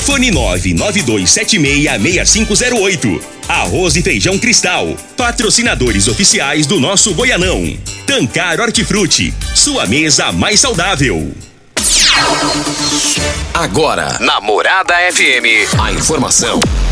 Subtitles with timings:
[0.00, 3.20] Fone 992766508.
[3.48, 4.94] Arroz e Feijão Cristal.
[5.16, 7.76] Patrocinadores oficiais do nosso Goianão.
[8.06, 9.32] Tancar Hortifruti.
[9.54, 11.32] Sua mesa mais saudável.
[13.54, 16.60] Agora, Namorada FM, a informação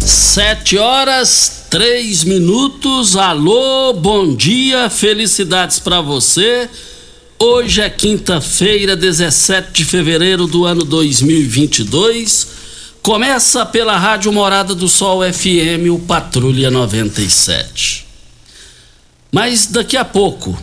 [0.00, 3.16] Sete horas, três minutos.
[3.16, 6.68] Alô, bom dia, felicidades para você.
[7.38, 12.48] Hoje é quinta-feira, 17 de fevereiro do ano 2022.
[13.02, 18.06] Começa pela Rádio Morada do Sol FM, o Patrulha 97.
[19.30, 20.58] Mas daqui a pouco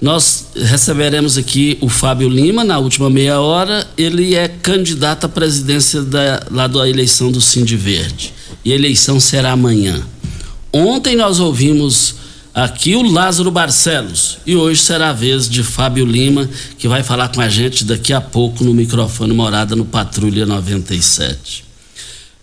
[0.00, 3.86] nós receberemos aqui o Fábio Lima na última meia hora.
[3.96, 8.34] Ele é candidato à presidência da, lá da eleição do Cindy Verde
[8.64, 10.02] e a eleição será amanhã.
[10.72, 12.16] Ontem nós ouvimos
[12.54, 16.48] aqui o Lázaro Barcelos e hoje será a vez de Fábio Lima,
[16.78, 21.64] que vai falar com a gente daqui a pouco no microfone Morada no Patrulha 97.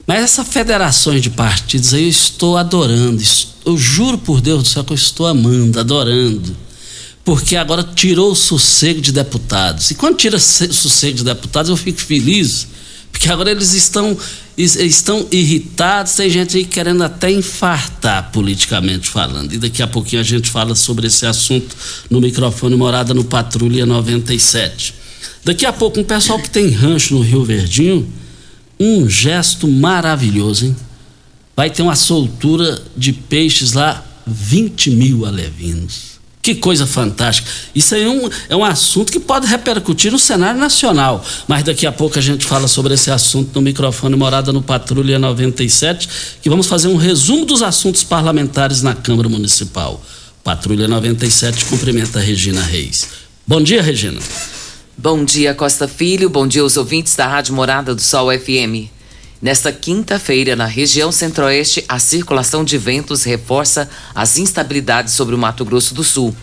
[0.05, 3.21] Mas essa federações de partidos aí eu estou adorando,
[3.65, 6.55] eu juro por Deus do céu que eu estou amando, adorando.
[7.23, 9.91] Porque agora tirou o sossego de deputados.
[9.91, 12.67] E quando tira o sossego de deputados, eu fico feliz,
[13.11, 14.17] porque agora eles estão
[14.57, 19.53] estão irritados, tem gente aí querendo até infartar politicamente falando.
[19.53, 21.75] E daqui a pouquinho a gente fala sobre esse assunto
[22.09, 24.93] no microfone Morada no Patrulha 97.
[25.43, 28.07] Daqui a pouco, um pessoal que tem rancho no Rio Verdinho,
[28.79, 30.75] um gesto maravilhoso, hein?
[31.55, 36.10] Vai ter uma soltura de peixes lá, 20 mil alevinos.
[36.41, 37.49] Que coisa fantástica.
[37.75, 41.23] Isso aí é um, é um assunto que pode repercutir no cenário nacional.
[41.47, 45.19] Mas daqui a pouco a gente fala sobre esse assunto no microfone Morada no Patrulha
[45.19, 46.09] 97,
[46.41, 50.03] que vamos fazer um resumo dos assuntos parlamentares na Câmara Municipal.
[50.43, 53.07] Patrulha 97 cumprimenta a Regina Reis.
[53.45, 54.19] Bom dia, Regina.
[54.97, 56.29] Bom dia, Costa Filho.
[56.29, 59.00] Bom dia aos ouvintes da Rádio Morada do Sol FM.
[59.41, 65.65] Nesta quinta-feira, na região centro-oeste, a circulação de ventos reforça as instabilidades sobre o Mato
[65.65, 66.35] Grosso do Sul.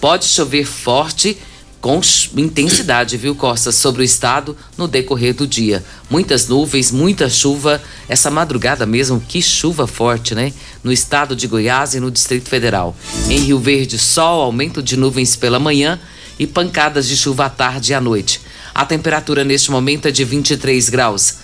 [0.00, 1.36] Pode chover forte
[1.80, 2.00] com
[2.36, 5.84] intensidade, viu, Costa, sobre o estado no decorrer do dia.
[6.08, 10.52] Muitas nuvens, muita chuva, essa madrugada mesmo, que chuva forte, né?
[10.84, 12.96] No estado de Goiás e no Distrito Federal.
[13.28, 16.00] Em Rio Verde, sol, aumento de nuvens pela manhã
[16.38, 18.40] e pancadas de chuva à tarde e à noite.
[18.72, 21.43] A temperatura neste momento é de 23 graus.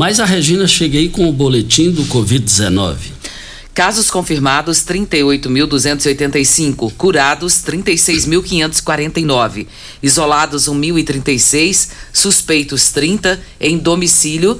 [0.00, 2.96] Mas a Regina cheguei com o boletim do Covid-19.
[3.74, 9.66] Casos confirmados 38.285, curados 36.549,
[10.02, 14.58] isolados 1.036, suspeitos 30, em domicílio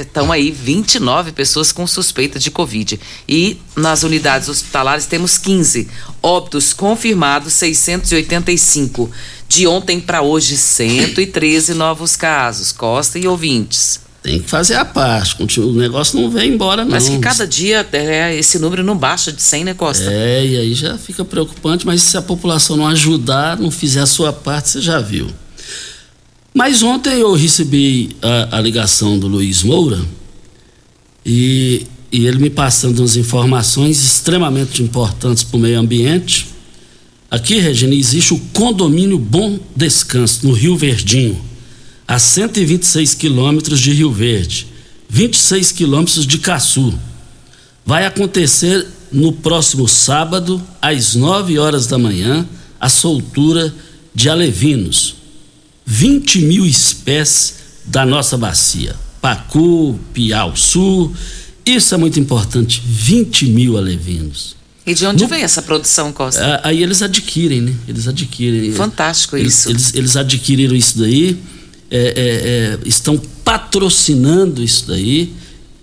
[0.00, 3.00] estão é, aí 29 pessoas com suspeita de Covid.
[3.28, 5.88] E nas unidades hospitalares temos 15.
[6.22, 9.10] Óbitos confirmados 685.
[9.48, 12.70] De ontem para hoje, 113 novos casos.
[12.70, 14.05] Costa e ouvintes.
[14.26, 15.36] Tem que fazer a parte.
[15.60, 16.90] O negócio não vem embora, não.
[16.90, 20.10] Mas que cada dia é, esse número não baixa de 100, né, Costa?
[20.10, 24.06] É, e aí já fica preocupante, mas se a população não ajudar, não fizer a
[24.06, 25.28] sua parte, você já viu.
[26.52, 30.04] Mas ontem eu recebi a, a ligação do Luiz Moura
[31.24, 36.48] e, e ele me passando umas informações extremamente importantes para o meio ambiente.
[37.30, 41.40] Aqui, Regina, existe o condomínio Bom Descanso, no Rio Verdinho,
[42.06, 44.66] a 126 quilômetros de Rio Verde,
[45.08, 46.94] 26 quilômetros de Caçu.
[47.84, 52.46] Vai acontecer no próximo sábado, às 9 horas da manhã,
[52.80, 53.74] a soltura
[54.14, 55.16] de alevinos.
[55.84, 57.54] 20 mil espécies
[57.84, 58.96] da nossa bacia.
[59.20, 61.12] Pacu, Piauçu,
[61.64, 64.54] isso é muito importante, 20 mil alevinos.
[64.86, 66.40] E de onde no, vem essa produção, Costa?
[66.40, 67.74] É, aí eles adquirem, né?
[67.88, 68.70] Eles adquirem.
[68.72, 69.70] Fantástico eles, isso.
[69.70, 71.36] Eles, eles adquiriram isso daí,
[71.90, 75.32] é, é, é, estão patrocinando isso daí.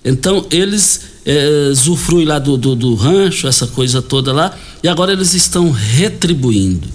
[0.04, 5.14] Então eles é, usufruem lá do, do, do rancho, essa coisa toda lá, e agora
[5.14, 6.88] eles estão retribuindo.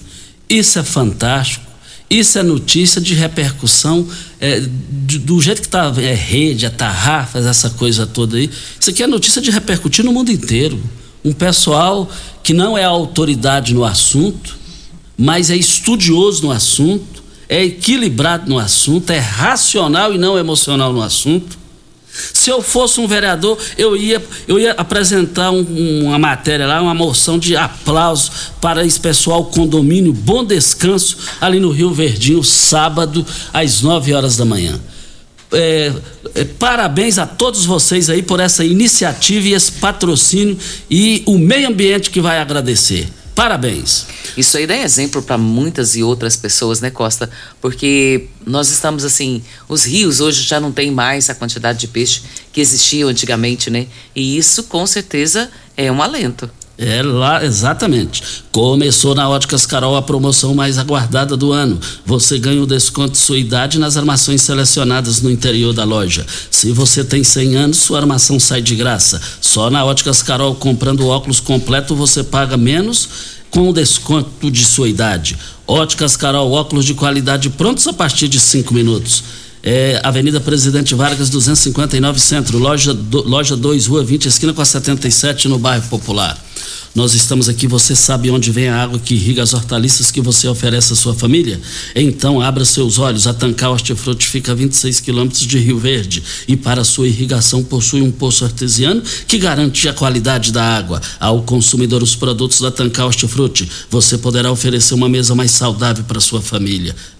[0.48, 1.66] Isso é fantástico.
[2.10, 4.06] Isso é notícia de repercussão
[4.40, 8.50] é, do, do, jeito que está é, rede, a tarrafas, essa coisa toda aí.
[8.80, 10.80] Isso aqui é notícia de repercutir no mundo inteiro.
[11.22, 12.10] Um pessoal
[12.42, 14.56] que não é autoridade no assunto,
[15.18, 17.17] mas é estudioso no assunto,
[17.48, 21.58] é equilibrado no assunto, é racional e não emocional no assunto
[22.32, 26.94] se eu fosse um vereador, eu ia, eu ia apresentar um, uma matéria lá, uma
[26.94, 28.30] moção de aplauso
[28.60, 34.44] para esse pessoal condomínio Bom Descanso, ali no Rio Verdinho, sábado, às 9 horas da
[34.44, 34.80] manhã.
[35.50, 35.92] É,
[36.34, 40.58] é, parabéns a todos vocês aí por essa iniciativa e esse patrocínio
[40.90, 43.08] e o meio ambiente que vai agradecer.
[43.38, 44.04] Parabéns.
[44.36, 47.30] Isso aí dá exemplo para muitas e outras pessoas, né, Costa?
[47.60, 52.22] Porque nós estamos assim, os rios hoje já não tem mais a quantidade de peixe
[52.52, 53.86] que existia antigamente, né?
[54.12, 56.50] E isso com certeza é um alento.
[56.80, 58.22] É lá, exatamente.
[58.52, 61.76] Começou na Óticas Carol a promoção mais aguardada do ano.
[62.06, 66.24] Você ganha o desconto de sua idade nas armações selecionadas no interior da loja.
[66.52, 69.20] Se você tem 100 anos, sua armação sai de graça.
[69.40, 73.08] Só na Óticas Carol, comprando óculos completo, você paga menos
[73.50, 75.36] com o desconto de sua idade.
[75.66, 79.24] Óticas Carol, óculos de qualidade prontos a partir de 5 minutos.
[79.70, 83.54] É, Avenida Presidente Vargas, 259 Centro, loja 2, loja
[83.86, 86.42] Rua 20, esquina com a 77, no bairro Popular.
[86.94, 90.48] Nós estamos aqui, você sabe onde vem a água que irriga as hortaliças que você
[90.48, 91.60] oferece à sua família?
[91.94, 96.56] Então abra seus olhos, a Tancar Hortifruti fica a 26 quilômetros de Rio Verde e
[96.56, 100.98] para sua irrigação possui um poço artesiano que garante a qualidade da água.
[101.20, 106.20] Ao consumidor os produtos da Tancar Hortifruti, você poderá oferecer uma mesa mais saudável para
[106.20, 106.96] sua família.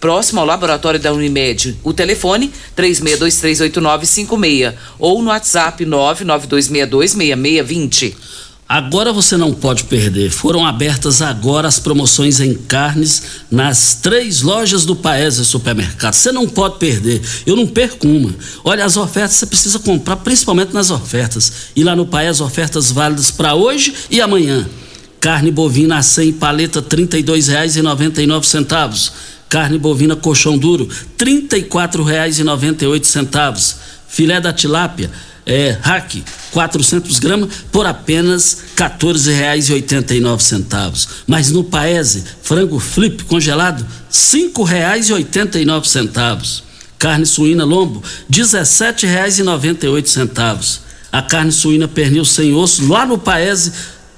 [0.00, 1.76] próximo ao laboratório da Unimed.
[1.84, 8.14] O telefone 36238956 ou no WhatsApp 992626620.
[8.70, 10.30] Agora você não pode perder.
[10.30, 16.14] Foram abertas agora as promoções em carnes nas três lojas do Paese Supermercado.
[16.14, 17.20] Você não pode perder.
[17.44, 18.32] Eu não perco uma.
[18.62, 21.52] Olha, as ofertas você precisa comprar, principalmente nas ofertas.
[21.74, 24.64] E lá no Paese, ofertas válidas para hoje e amanhã.
[25.18, 29.10] Carne bovina a 100 paleta R$ 32,99
[29.50, 33.74] Carne bovina colchão duro, R$ 34,98.
[34.08, 35.10] Filé da tilápia,
[35.44, 41.08] é, hack, 400 gramas, por apenas R$ 14,89.
[41.26, 46.62] Mas no Paese, frango flip congelado, R$ 5,89.
[46.96, 50.78] Carne suína lombo, R$ 17,98.
[51.10, 53.72] A carne suína pernil sem osso, lá no Paese,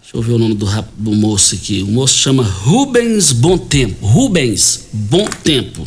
[0.00, 4.06] deixa eu ver o nome do, do moço aqui, o moço chama Rubens Bom Tempo,
[4.06, 5.86] Rubens Bom Tempo.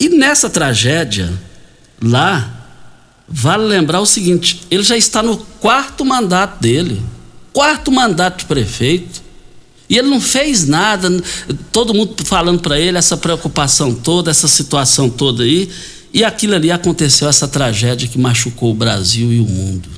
[0.00, 1.32] E nessa tragédia
[2.02, 2.66] lá,
[3.28, 7.00] vale lembrar o seguinte: ele já está no quarto mandato dele,
[7.52, 9.22] quarto mandato de prefeito.
[9.92, 11.10] E ele não fez nada,
[11.70, 15.68] todo mundo falando para ele essa preocupação toda, essa situação toda aí.
[16.14, 19.90] E aquilo ali aconteceu, essa tragédia que machucou o Brasil e o mundo.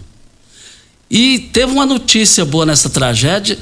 [1.08, 3.56] E teve uma notícia boa nessa tragédia: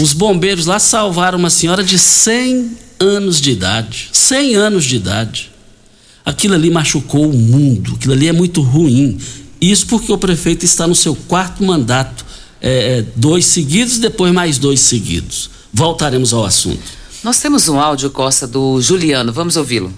[0.00, 4.08] os bombeiros lá salvaram uma senhora de 100 anos de idade.
[4.10, 5.50] 100 anos de idade.
[6.24, 9.18] Aquilo ali machucou o mundo, aquilo ali é muito ruim.
[9.60, 12.24] Isso porque o prefeito está no seu quarto mandato,
[12.58, 15.52] é, é dois seguidos, depois mais dois seguidos.
[15.76, 16.84] Voltaremos ao assunto.
[17.24, 19.32] Nós temos um áudio, Costa, do Juliano.
[19.32, 19.92] Vamos ouvi-lo.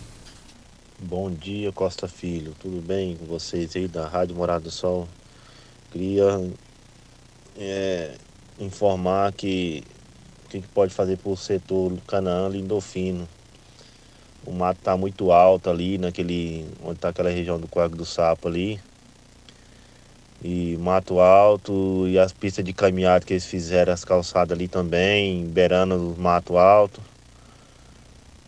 [0.98, 2.56] Bom dia, Costa Filho.
[2.58, 5.06] Tudo bem com vocês aí da Rádio Morada do Sol?
[5.92, 6.50] Queria
[7.58, 8.14] é,
[8.58, 9.84] informar que
[10.46, 13.28] o que, que pode fazer para o setor do Canaã Lindofino.
[14.46, 18.48] O mato está muito alto ali, naquele, onde está aquela região do Quargo do Sapo
[18.48, 18.80] ali
[20.42, 25.44] e Mato Alto e as pistas de caminhada que eles fizeram, as calçadas ali também,
[25.46, 27.00] beirando o Mato Alto.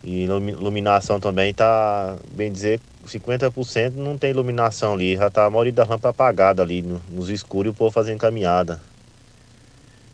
[0.02, 5.73] E iluminação também tá, bem dizer, 50% não tem iluminação ali, já tá a maioria
[5.73, 8.80] da rampa apagada ali, no, nos escuros e o povo fazendo caminhada.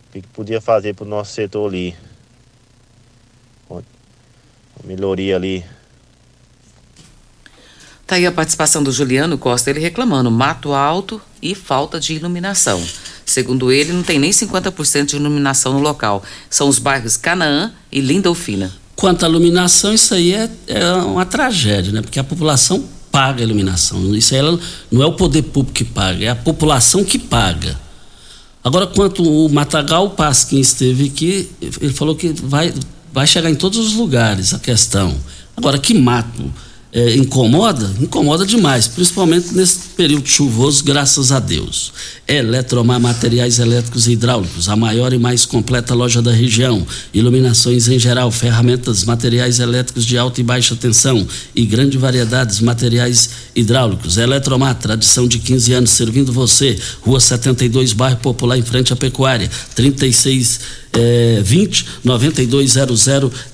[0.09, 1.95] O que, que podia fazer pro nosso setor ali?
[4.85, 5.65] Melhoria ali.
[8.07, 12.83] Tá aí a participação do Juliano Costa, ele reclamando mato alto e falta de iluminação.
[13.25, 16.23] Segundo ele, não tem nem 50% de iluminação no local.
[16.51, 18.71] São os bairros Canaã e Lindolfina.
[18.95, 22.03] Quanto à iluminação, isso aí é, é uma tragédia, né?
[22.03, 24.15] Porque a população paga a iluminação.
[24.15, 24.43] Isso aí
[24.91, 27.79] não é o poder público que paga, é a população que paga.
[28.63, 32.73] Agora, quanto o Matagal Pasquim esteve aqui, ele falou que vai,
[33.13, 35.15] vai chegar em todos os lugares a questão.
[35.57, 36.53] Agora, que mato
[36.95, 37.93] é, incomoda?
[38.01, 41.93] Incomoda demais, principalmente nesse período chuvoso, graças a Deus.
[42.27, 46.87] Eletromar Materiais Elétricos e Hidráulicos, a maior e mais completa loja da região.
[47.13, 52.65] Iluminações em geral, ferramentas, materiais elétricos de alta e baixa tensão e grande variedade de
[52.65, 54.17] materiais hidráulicos.
[54.17, 56.79] Eletromar, tradição de 15 anos servindo você.
[57.01, 59.51] Rua 72, bairro Popular, em frente à Pecuária.
[59.75, 60.61] 36
[60.93, 63.09] é, 20 9200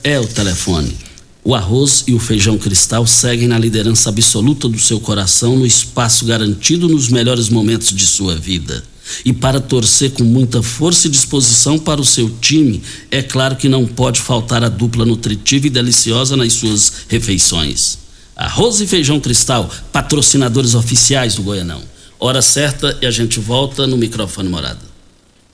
[0.04, 1.10] é o telefone.
[1.42, 6.26] O arroz e o feijão cristal seguem na liderança absoluta do seu coração, no espaço
[6.26, 8.85] garantido nos melhores momentos de sua vida.
[9.25, 13.68] E para torcer com muita força e disposição para o seu time, é claro que
[13.68, 17.99] não pode faltar a dupla nutritiva e deliciosa nas suas refeições.
[18.37, 21.82] Arroz e feijão cristal, patrocinadores oficiais do Goianão.
[22.18, 24.90] Hora certa e a gente volta no microfone morada.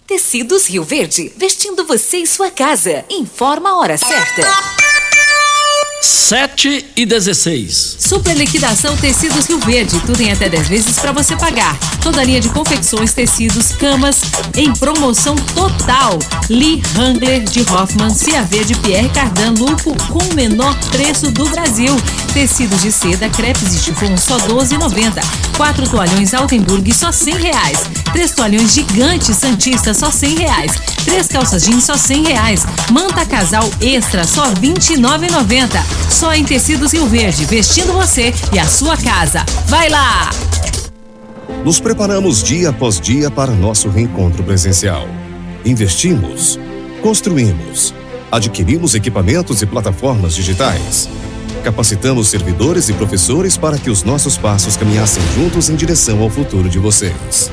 [0.06, 3.04] Tecidos Rio Verde, vestindo você e sua casa.
[3.10, 4.85] Informa a hora certa.
[6.02, 7.96] 7 e 16.
[7.98, 10.00] Super liquidação Tecidos Rio Verde.
[10.00, 11.76] Tudo em até 10 vezes para você pagar.
[12.00, 14.20] Toda linha de confecções, tecidos, camas
[14.56, 16.18] em promoção total.
[16.48, 21.94] Lee Hangler de Hoffman, CAV de Pierre Cardan Lupo com o menor preço do Brasil.
[22.32, 25.14] Tecidos de seda, crepes e chifão só 12,90.
[25.56, 27.84] Quatro toalhões Altenburg só 100 reais.
[28.12, 30.72] Três toalhões gigantes Santista só 100 reais.
[31.04, 32.66] Três calças jeans só 100 reais.
[32.90, 35.85] Manta casal extra só 29,90.
[36.10, 39.44] Só em Tecidos Rio Verde, vestindo você e a sua casa.
[39.66, 40.30] Vai lá!
[41.64, 45.08] Nos preparamos dia após dia para nosso reencontro presencial.
[45.64, 46.58] Investimos,
[47.02, 47.94] construímos,
[48.30, 51.08] adquirimos equipamentos e plataformas digitais
[51.66, 56.68] capacitamos servidores e professores para que os nossos passos caminhassem juntos em direção ao futuro
[56.68, 57.50] de vocês.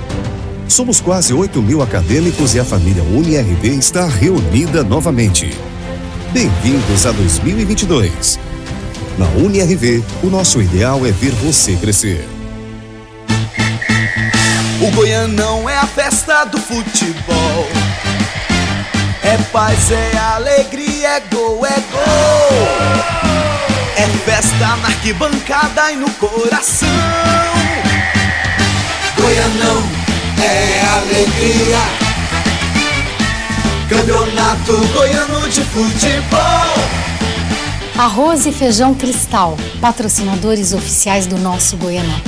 [0.67, 5.49] Somos quase 8 mil acadêmicos e a família UniRV está reunida novamente.
[6.33, 8.39] Bem-vindos a 2022.
[9.19, 12.27] Na UniRV, o nosso ideal é ver você crescer.
[14.81, 17.67] O Goianão é a festa do futebol.
[19.21, 22.67] É paz, é alegria, é gol, é gol.
[23.95, 26.89] É festa na arquibancada e no coração.
[29.15, 29.83] Goianão
[30.41, 32.12] é alegria.
[33.93, 36.39] Campeonato Goiano de Futebol.
[37.95, 42.19] Arroz e Feijão Cristal, patrocinadores oficiais do nosso Goianão.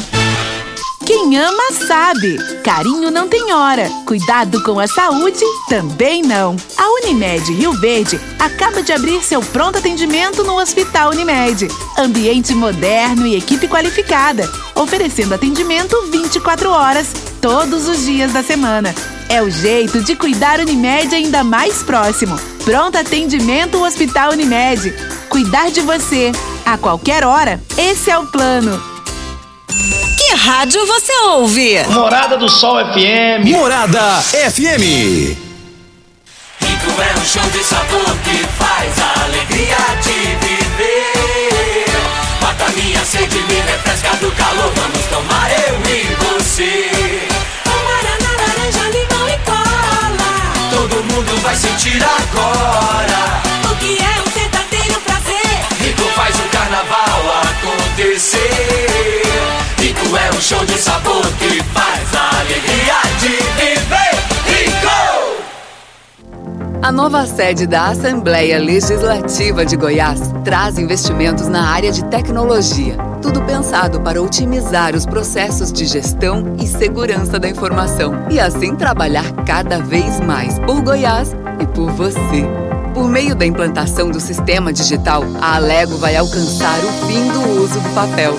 [1.04, 2.38] Quem ama sabe.
[2.64, 3.90] Carinho não tem hora.
[4.06, 6.56] Cuidado com a saúde também não.
[6.78, 11.68] A Unimed Rio Verde acaba de abrir seu pronto atendimento no Hospital Unimed.
[11.98, 17.08] Ambiente moderno e equipe qualificada, oferecendo atendimento 24 horas,
[17.42, 18.94] todos os dias da semana.
[19.28, 22.40] É o jeito de cuidar Unimed ainda mais próximo.
[22.64, 24.94] Pronto atendimento Hospital Unimed.
[25.30, 26.32] Cuidar de você
[26.66, 27.62] a qualquer hora.
[27.78, 28.82] Esse é o plano.
[30.18, 31.84] Que rádio você ouve?
[31.90, 33.46] Morada do Sol FM.
[33.50, 35.36] Morada FM.
[36.62, 41.88] Rico é um show de sabor que faz a alegria de viver.
[42.42, 44.72] Mata minha sede, me refresca do calor.
[44.76, 46.95] Vamos tomar eu e você.
[51.56, 53.42] Vai sentir agora.
[53.72, 55.66] O que é um verdadeiro prazer?
[55.80, 59.22] Rico faz o carnaval acontecer.
[59.80, 64.05] Rico é um show de sabor que faz a alegria de viver.
[66.86, 72.96] A nova sede da Assembleia Legislativa de Goiás traz investimentos na área de tecnologia.
[73.24, 79.26] Tudo pensado para otimizar os processos de gestão e segurança da informação e assim trabalhar
[79.48, 82.46] cada vez mais por Goiás e por você.
[82.94, 87.80] Por meio da implantação do sistema digital, a Alego vai alcançar o fim do uso
[87.80, 88.36] do papel.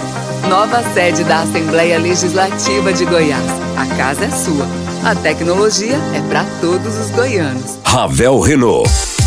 [0.48, 3.50] Nova sede da Assembleia Legislativa de Goiás.
[3.76, 4.85] A casa é sua.
[5.06, 7.78] A tecnologia é para todos os goianos.
[7.84, 9.15] Ravel Renault.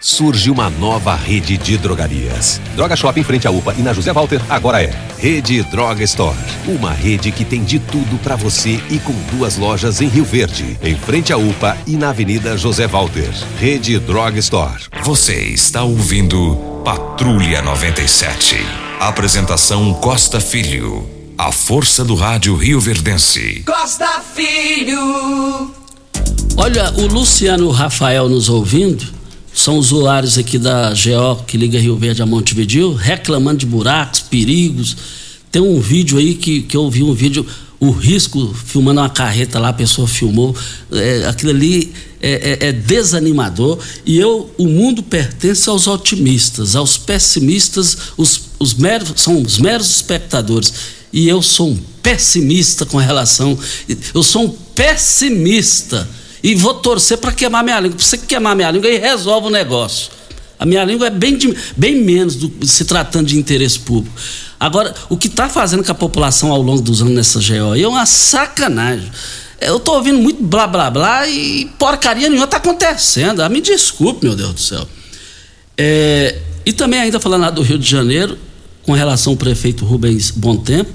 [0.00, 2.60] Surge uma nova rede de drogarias.
[2.76, 6.38] Droga Shop em frente à UPA e na José Walter agora é Rede Droga Store.
[6.68, 10.78] Uma rede que tem de tudo para você e com duas lojas em Rio Verde,
[10.84, 13.28] em frente à UPA e na Avenida José Walter.
[13.58, 14.84] Rede Droga Store.
[15.02, 18.56] Você está ouvindo Patrulha 97.
[19.00, 21.08] Apresentação Costa Filho.
[21.36, 23.64] A força do rádio Rio Verdense.
[23.66, 25.74] Costa Filho.
[26.56, 29.17] Olha, o Luciano Rafael nos ouvindo
[29.58, 34.96] são usuários aqui da GO que liga Rio Verde a Montevideo, reclamando de buracos, perigos.
[35.50, 37.44] Tem um vídeo aí que, que eu vi um vídeo,
[37.80, 40.54] o risco filmando uma carreta lá, a pessoa filmou.
[40.92, 41.92] É, aquilo ali
[42.22, 43.80] é, é, é desanimador.
[44.06, 49.90] E eu, o mundo pertence aos otimistas, aos pessimistas, os, os meros, são os meros
[49.90, 50.72] espectadores.
[51.12, 53.58] E eu sou um pessimista com relação.
[54.14, 56.08] Eu sou um pessimista
[56.42, 57.98] e vou torcer para queimar minha língua.
[57.98, 60.10] Você queimar minha língua e resolve o negócio.
[60.58, 64.14] A minha língua é bem, de, bem menos do, se tratando de interesse público.
[64.58, 67.86] Agora, o que está fazendo com a população ao longo dos anos nessa GO é
[67.86, 69.10] uma sacanagem.
[69.60, 73.40] Eu estou ouvindo muito blá blá blá e porcaria nenhuma está acontecendo.
[73.40, 74.88] Ah, me desculpe, meu Deus do céu.
[75.76, 78.36] É, e também, ainda falando lá do Rio de Janeiro,
[78.82, 80.90] com relação ao prefeito Rubens Bom Tempo,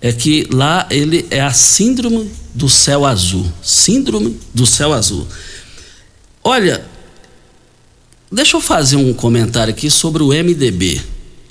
[0.00, 3.50] é que lá ele é a síndrome do céu azul.
[3.62, 5.26] Síndrome do céu azul.
[6.42, 6.84] Olha,
[8.30, 11.00] deixa eu fazer um comentário aqui sobre o MDB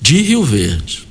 [0.00, 1.08] de Rio Verde.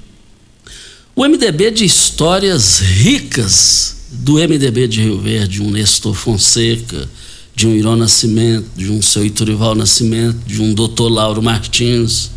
[1.15, 7.09] O MDB de histórias ricas do MDB de Rio Verde, um Nestor Fonseca,
[7.55, 12.29] de um Irão Nascimento, de um seu Iturival Nascimento, de um doutor Lauro Martins,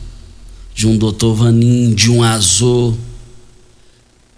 [0.75, 2.94] de um doutor Vanim, de um Azor.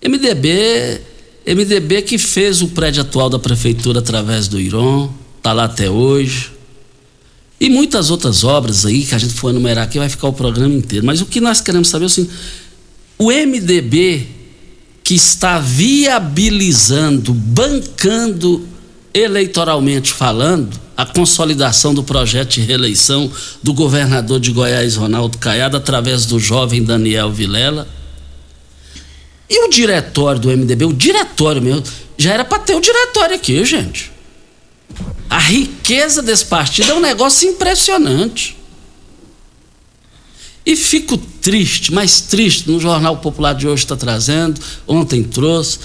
[0.05, 1.01] MDB,
[1.46, 6.52] MDB que fez o prédio atual da prefeitura através do Iron, está lá até hoje.
[7.61, 10.74] E muitas outras obras aí que a gente for enumerar aqui vai ficar o programa
[10.74, 11.07] inteiro.
[11.07, 12.28] Mas o que nós queremos saber é assim,
[13.18, 14.26] o MDB
[15.05, 18.66] que está viabilizando, bancando
[19.14, 23.31] eleitoralmente falando, a consolidação do projeto de reeleição
[23.62, 27.88] do governador de Goiás, Ronaldo Caiado, através do jovem Daniel Vilela.
[29.53, 31.85] E o diretório do MDB, o diretório mesmo,
[32.17, 34.11] já era para ter o diretório aqui, gente.
[35.29, 38.57] A riqueza desse partido é um negócio impressionante.
[40.65, 45.81] E fico triste, mais triste, no Jornal Popular de hoje está trazendo, ontem trouxe,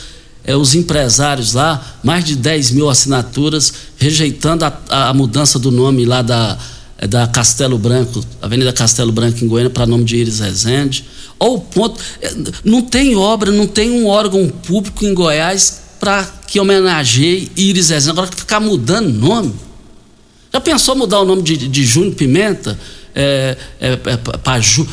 [0.46, 6.06] é, os empresários lá, mais de 10 mil assinaturas, rejeitando a, a mudança do nome
[6.06, 6.58] lá da,
[6.98, 11.06] é, da Castelo Branco, Avenida Castelo Branco em Goiânia, para nome de Iris Rezende.
[11.40, 12.00] Ou ponto.
[12.22, 12.34] É,
[12.64, 18.12] não tem obra, não tem um órgão público em Goiás para que homenageie Iris Rezende.
[18.12, 19.54] Agora ficar mudando nome.
[20.52, 22.80] Já pensou mudar o nome de, de Júnior Pimenta?
[23.14, 24.88] É, é, é, pra, Ju,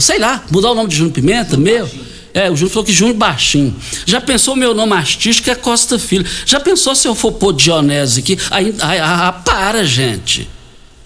[0.00, 1.88] sei lá, mudar o nome de Júnior Pimenta, meu?
[2.34, 3.74] É, o Júnior falou que Júnior baixinho.
[4.06, 6.26] Já pensou meu nome artístico é Costa Filho?
[6.46, 8.38] Já pensou se eu for pôr Dionésio aqui?
[8.50, 10.48] Aí, aí, aí, para, gente.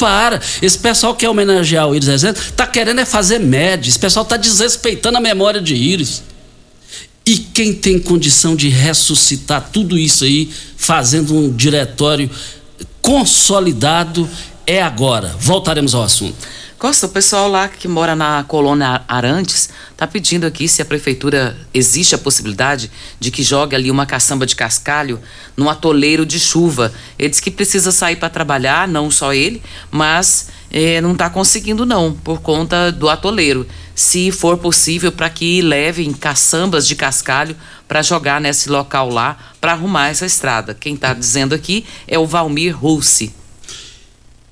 [0.03, 0.41] Para.
[0.61, 3.89] Esse pessoal que quer homenagear o Iris Rezende tá querendo é fazer média.
[3.89, 6.25] Esse pessoal tá desrespeitando a memória de Iris.
[7.25, 12.29] E quem tem condição de ressuscitar tudo isso aí, fazendo um diretório
[13.01, 14.29] consolidado,
[14.67, 15.37] é agora.
[15.39, 16.35] Voltaremos ao assunto.
[16.83, 21.57] Costa, o pessoal lá que mora na colônia Arantes está pedindo aqui se a prefeitura
[21.73, 22.91] existe a possibilidade
[23.21, 25.21] de que jogue ali uma caçamba de cascalho
[25.57, 26.93] num atoleiro de chuva.
[27.17, 31.87] Ele diz que precisa sair para trabalhar, não só ele, mas eh, não está conseguindo
[31.87, 33.65] não, por conta do atoleiro.
[33.95, 39.71] Se for possível, para que levem caçambas de cascalho para jogar nesse local lá, para
[39.71, 40.75] arrumar essa estrada.
[40.75, 43.33] Quem está dizendo aqui é o Valmir Russi.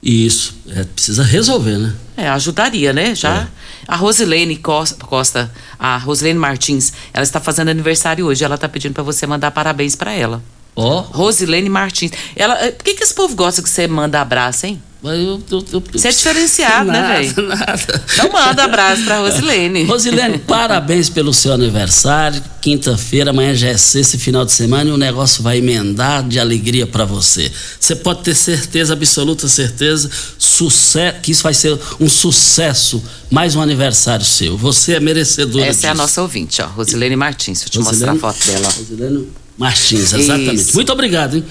[0.02, 1.94] Isso, é, precisa resolver, né?
[2.16, 3.14] É, ajudaria, né?
[3.14, 3.42] Já.
[3.42, 3.48] É.
[3.86, 8.44] A Rosilene Costa, a Rosilene Martins, ela está fazendo aniversário hoje.
[8.44, 10.42] Ela está pedindo para você mandar parabéns para ela.
[10.74, 10.98] Ó.
[10.98, 11.00] Oh.
[11.00, 12.12] Rosilene Martins.
[12.36, 14.80] Ela, eh, por que, que esse povo gosta que você manda abraço, hein?
[15.02, 17.48] Eu, eu, eu, Você é diferenciado, né, nada, né, velho?
[17.48, 18.04] Nada.
[18.12, 19.84] Então manda abraço pra Rosilene.
[19.88, 22.42] Rosilene, parabéns pelo seu aniversário.
[22.60, 26.86] Quinta-feira, amanhã já é sexta final de semana e o negócio vai emendar de alegria
[26.86, 27.50] para você.
[27.80, 33.02] Você pode ter certeza, absoluta certeza, sucesso, que isso vai ser um sucesso.
[33.30, 34.58] Mais um aniversário seu.
[34.58, 35.86] Você é merecedora Essa disso.
[35.86, 36.66] é a nossa ouvinte, ó.
[36.66, 37.60] Rosilene Martins.
[37.60, 38.74] Deixa eu te Rosilene, mostrar a foto dela.
[38.76, 39.28] Rosilene
[39.60, 40.54] Martins, exatamente.
[40.54, 40.74] Isso.
[40.74, 41.44] Muito obrigado, hein?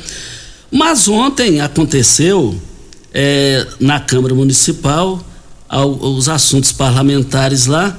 [0.71, 2.59] Mas ontem aconteceu
[3.13, 5.23] é, na Câmara Municipal
[5.69, 7.95] ao, os assuntos parlamentares lá.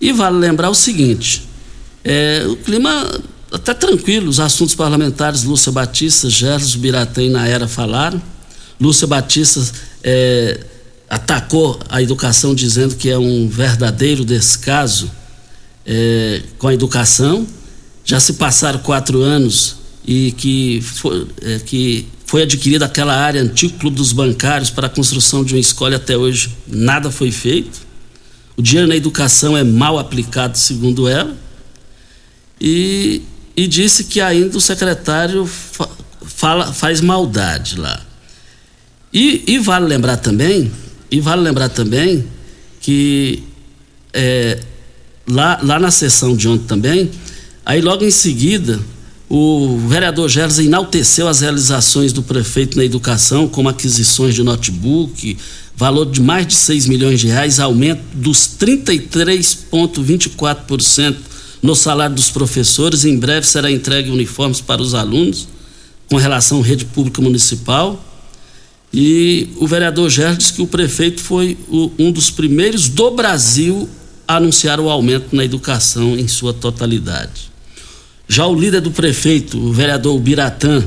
[0.00, 1.46] E vale lembrar o seguinte:
[2.02, 3.20] é, o clima
[3.52, 8.22] até tranquilo, os assuntos parlamentares, Lúcia Batista, Gerson Biratã e Naera falaram.
[8.80, 9.60] Lúcia Batista
[10.02, 10.58] é,
[11.10, 15.10] atacou a educação dizendo que é um verdadeiro descaso
[15.84, 17.46] é, com a educação.
[18.08, 23.78] Já se passaram quatro anos e que, foi, é, que foi adquirida aquela área antigo
[23.78, 27.86] clube dos bancários para a construção de uma escola e até hoje nada foi feito.
[28.56, 31.36] O dinheiro na educação é mal aplicado, segundo ela.
[32.58, 33.20] E,
[33.54, 35.86] e disse que ainda o secretário fa,
[36.22, 38.00] fala, faz maldade lá.
[39.12, 40.72] E, e, vale lembrar também,
[41.10, 42.26] e vale lembrar também
[42.80, 43.42] que
[44.14, 44.60] é,
[45.28, 47.10] lá, lá na sessão de ontem também,
[47.68, 48.80] aí logo em seguida
[49.30, 55.36] o vereador Geles enalteceu as realizações do prefeito na educação, como aquisições de notebook,
[55.76, 61.16] valor de mais de 6 milhões de reais, aumento dos 33,24%
[61.62, 63.04] no salário dos professores.
[63.04, 65.46] Em breve será entregue uniformes para os alunos,
[66.08, 68.02] com relação à rede pública municipal.
[68.90, 73.86] E o vereador Geles disse que o prefeito foi o, um dos primeiros do Brasil
[74.26, 77.57] a anunciar o aumento na educação em sua totalidade.
[78.28, 80.84] Já o líder do prefeito, o vereador Biratã,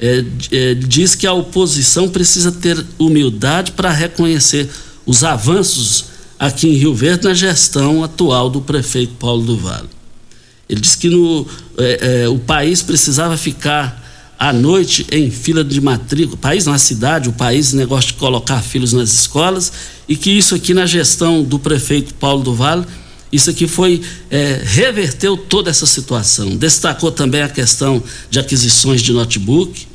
[0.00, 4.68] é, é, diz que a oposição precisa ter humildade para reconhecer
[5.04, 6.06] os avanços
[6.38, 9.88] aqui em Rio Verde na gestão atual do prefeito Paulo do Vale.
[10.68, 11.46] Ele diz que no,
[11.78, 14.02] é, é o país precisava ficar
[14.38, 18.92] à noite em fila de matrícula, país na cidade, o país negócio de colocar filhos
[18.92, 19.70] nas escolas,
[20.08, 22.84] e que isso aqui na gestão do prefeito Paulo do Vale
[23.34, 26.56] isso aqui foi é, reverteu toda essa situação.
[26.56, 29.88] Destacou também a questão de aquisições de notebook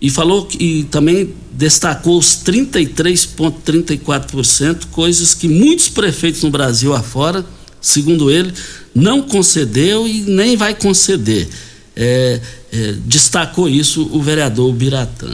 [0.00, 7.46] e falou e também destacou os 33,34%, coisas que muitos prefeitos no Brasil afora,
[7.80, 8.52] segundo ele,
[8.94, 11.48] não concedeu e nem vai conceder.
[11.96, 12.40] É,
[12.72, 15.30] é, destacou isso o vereador Biratã.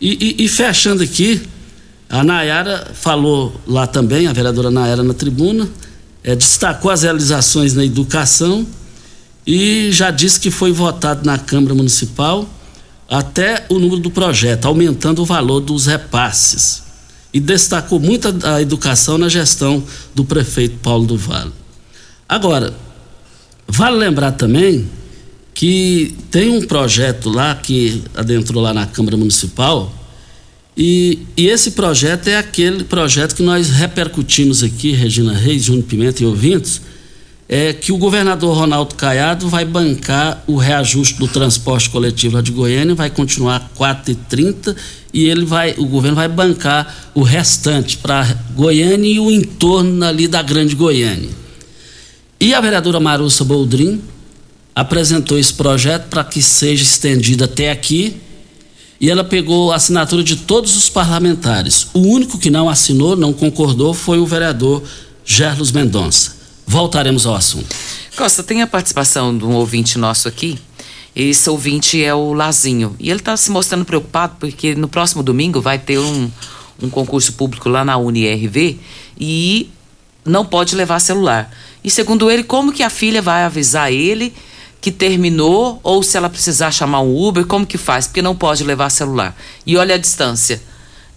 [0.00, 1.42] E, e, e fechando aqui,
[2.08, 5.68] a Nayara falou lá também, a vereadora Nayara na tribuna,
[6.22, 8.66] é, destacou as realizações na educação
[9.46, 12.48] e já disse que foi votado na Câmara Municipal
[13.08, 16.82] até o número do projeto, aumentando o valor dos repasses.
[17.32, 19.82] E destacou muito a, educação na gestão
[20.14, 21.52] do prefeito Paulo do Vale.
[22.28, 22.74] Agora,
[23.66, 24.88] vale lembrar também
[25.54, 29.92] que tem um projeto lá que adentrou lá na Câmara Municipal
[30.82, 36.22] e, e, esse projeto é aquele projeto que nós repercutimos aqui, Regina Reis, Júnior Pimenta
[36.22, 36.80] e ouvintes,
[37.46, 42.50] é que o governador Ronaldo Caiado vai bancar o reajuste do transporte coletivo lá de
[42.50, 44.74] Goiânia, vai continuar 4,30
[45.12, 50.26] e ele vai, o governo vai bancar o restante para Goiânia e o entorno ali
[50.26, 51.28] da Grande Goiânia.
[52.40, 54.00] E a vereadora Marussa Boldrin
[54.74, 58.16] apresentou esse projeto para que seja estendido até aqui
[59.00, 61.88] e ela pegou a assinatura de todos os parlamentares.
[61.94, 64.82] O único que não assinou, não concordou, foi o vereador
[65.24, 66.36] Gerlos Mendonça.
[66.66, 67.74] Voltaremos ao assunto.
[68.14, 70.58] Costa, tem a participação de um ouvinte nosso aqui.
[71.16, 72.94] Esse ouvinte é o Lazinho.
[73.00, 76.30] E ele está se mostrando preocupado porque no próximo domingo vai ter um,
[76.82, 78.78] um concurso público lá na UniRV
[79.18, 79.70] e
[80.24, 81.50] não pode levar celular.
[81.82, 84.34] E segundo ele, como que a filha vai avisar ele
[84.80, 88.06] que terminou ou se ela precisar chamar um Uber, como que faz?
[88.06, 89.36] Porque não pode levar celular.
[89.66, 90.60] E olha a distância.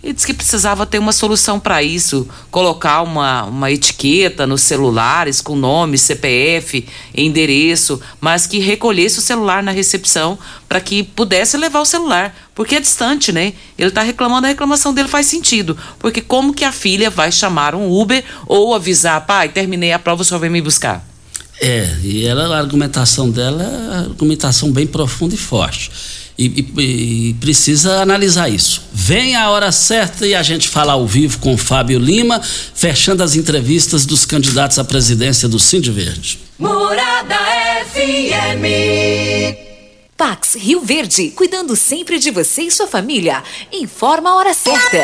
[0.03, 5.39] Ele disse que precisava ter uma solução para isso, colocar uma, uma etiqueta nos celulares
[5.39, 11.79] com nome, CPF, endereço, mas que recolhesse o celular na recepção para que pudesse levar
[11.79, 13.53] o celular, porque é distante, né?
[13.77, 17.73] Ele está reclamando, a reclamação dele faz sentido, porque como que a filha vai chamar
[17.73, 21.12] um Uber ou avisar, pai, terminei a prova, senhor vem me buscar?
[21.63, 25.89] É, e ela, a argumentação dela é argumentação bem profunda e forte.
[26.37, 28.81] E, e, e, precisa analisar isso.
[28.91, 33.23] Vem a hora certa e a gente fala ao vivo com o Fábio Lima, fechando
[33.23, 36.39] as entrevistas dos candidatos à presidência do Cindy Verde.
[36.59, 37.37] Morada
[37.93, 39.55] FM.
[40.17, 43.41] Pax Rio Verde, cuidando sempre de você e sua família.
[43.71, 45.03] Informa a hora certa.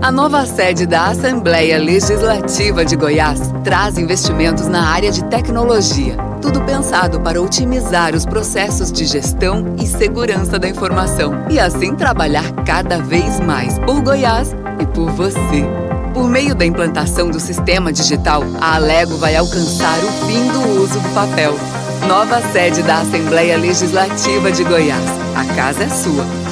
[0.00, 6.16] A nova sede da Assembleia Legislativa de Goiás traz investimentos na área de tecnologia.
[6.40, 12.48] Tudo pensado para otimizar os processos de gestão e segurança da informação e assim trabalhar
[12.64, 15.66] cada vez mais por Goiás e por você.
[16.14, 21.00] Por meio da implantação do sistema digital, a Alego vai alcançar o fim do uso
[21.00, 21.58] do papel.
[22.06, 25.10] Nova sede da Assembleia Legislativa de Goiás.
[25.34, 26.47] A casa é sua.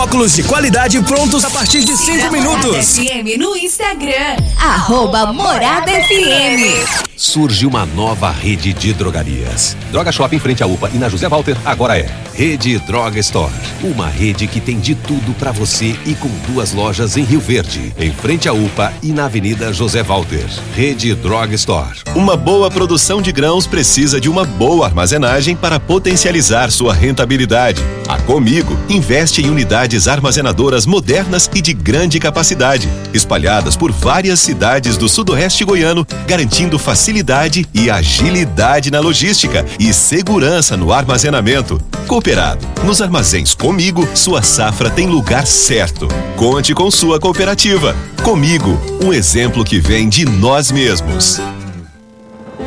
[0.00, 2.96] óculos de qualidade prontos a partir de 5 minutos.
[2.96, 4.34] FM no Instagram.
[4.58, 7.10] Arroba Morada FM.
[7.14, 9.76] Surge uma nova rede de drogarias.
[9.92, 13.52] Droga Shop em frente à UPA e na José Walter agora é Rede Droga Store.
[13.82, 17.92] Uma rede que tem de tudo para você e com duas lojas em Rio Verde,
[17.98, 20.46] em frente à UPA e na Avenida José Walter.
[20.74, 21.98] Rede Droga Store.
[22.14, 27.82] Uma boa produção de grãos precisa de uma boa armazenagem para potencializar sua rentabilidade.
[28.08, 34.96] A Comigo investe em unidades armazenadoras modernas e de grande capacidade, espalhadas por várias cidades
[34.96, 41.80] do sudoeste goiano, garantindo facilidade e agilidade na logística e segurança no armazenamento.
[42.06, 42.66] Cooperado.
[42.84, 46.08] Nos armazéns Comigo, sua safra tem lugar certo.
[46.36, 47.94] Conte com sua cooperativa.
[48.22, 51.38] Comigo, um exemplo que vem de nós mesmos.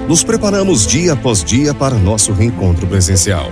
[0.07, 3.51] Nos preparamos dia após dia para nosso reencontro presencial.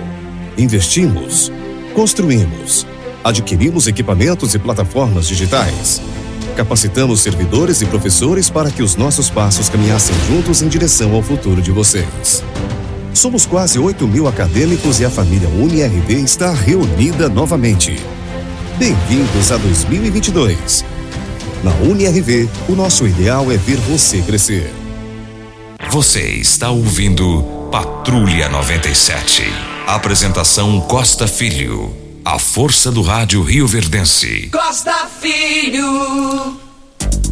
[0.56, 1.50] investimos,
[1.94, 2.86] construímos,
[3.24, 6.00] adquirimos equipamentos e plataformas digitais.
[6.56, 11.62] Capacitamos servidores e professores para que os nossos passos caminhassem juntos em direção ao futuro
[11.62, 12.42] de vocês.
[13.14, 17.96] Somos quase 8 mil acadêmicos e a família UniRV está reunida novamente.
[18.78, 20.84] Bem-vindos a 2022.
[21.62, 24.72] Na UniRV, o nosso ideal é ver você crescer.
[25.90, 29.44] Você está ouvindo Patrulha 97.
[29.86, 32.01] Apresentação Costa Filho.
[32.24, 34.48] A força do rádio Rio Verdense.
[34.52, 36.56] Costa Filho.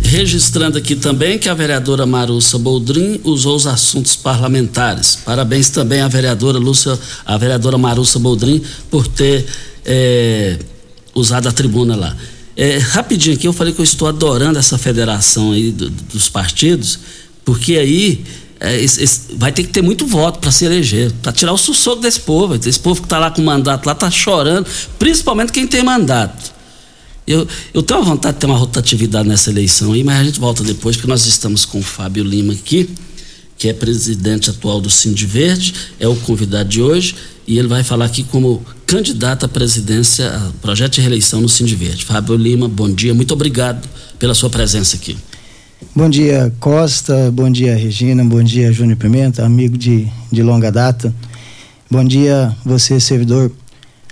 [0.02, 5.14] Registrando aqui também que a vereadora Marussa Boldrin usou os assuntos parlamentares.
[5.24, 9.46] Parabéns também à vereadora Lúcia, a vereadora Marussa Boldrin por ter
[9.84, 10.58] é,
[11.14, 12.16] usado a tribuna lá.
[12.56, 16.98] É, rapidinho aqui, eu falei que eu estou adorando essa federação aí do, dos partidos,
[17.44, 18.24] porque aí
[18.60, 21.56] é, esse, esse, vai ter que ter muito voto para se eleger, para tirar o
[21.56, 22.54] sussoco desse povo.
[22.54, 24.68] Esse povo que está lá com mandato lá está chorando,
[24.98, 26.52] principalmente quem tem mandato.
[27.26, 30.38] Eu, eu tenho a vontade de ter uma rotatividade nessa eleição aí, mas a gente
[30.38, 32.90] volta depois, porque nós estamos com o Fábio Lima aqui,
[33.56, 37.14] que é presidente atual do Cindy Verde, é o convidado de hoje,
[37.46, 42.04] e ele vai falar aqui como candidato à presidência, projeto de reeleição no Cindy Verde.
[42.04, 45.16] Fábio Lima, bom dia, muito obrigado pela sua presença aqui.
[45.96, 47.30] Bom dia, Costa.
[47.32, 48.22] Bom dia, Regina.
[48.22, 51.12] Bom dia, Júnior Pimenta, amigo de, de longa data.
[51.90, 53.50] Bom dia, você, servidor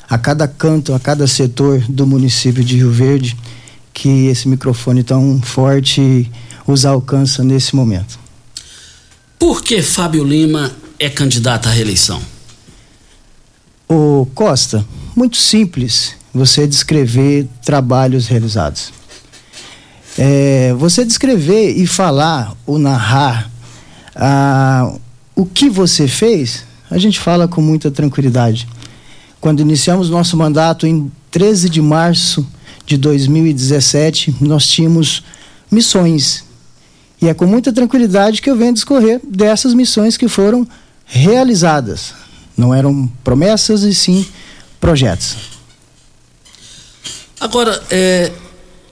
[0.08, 3.36] a cada canto, a cada setor do município de Rio Verde
[3.92, 6.30] que esse microfone tão forte
[6.66, 8.18] os alcança nesse momento.
[9.38, 12.22] Por que Fábio Lima é candidato à reeleição?
[13.86, 18.90] O Costa, muito simples você descrever trabalhos realizados.
[20.20, 23.48] É, você descrever e falar ou narrar
[24.16, 24.92] ah,
[25.36, 28.66] o que você fez, a gente fala com muita tranquilidade.
[29.40, 32.44] Quando iniciamos nosso mandato em 13 de março
[32.84, 35.22] de 2017, nós tínhamos
[35.70, 36.44] missões.
[37.22, 40.66] E é com muita tranquilidade que eu venho discorrer dessas missões que foram
[41.04, 42.12] realizadas.
[42.56, 44.26] Não eram promessas e sim
[44.80, 45.36] projetos.
[47.38, 48.32] Agora, é,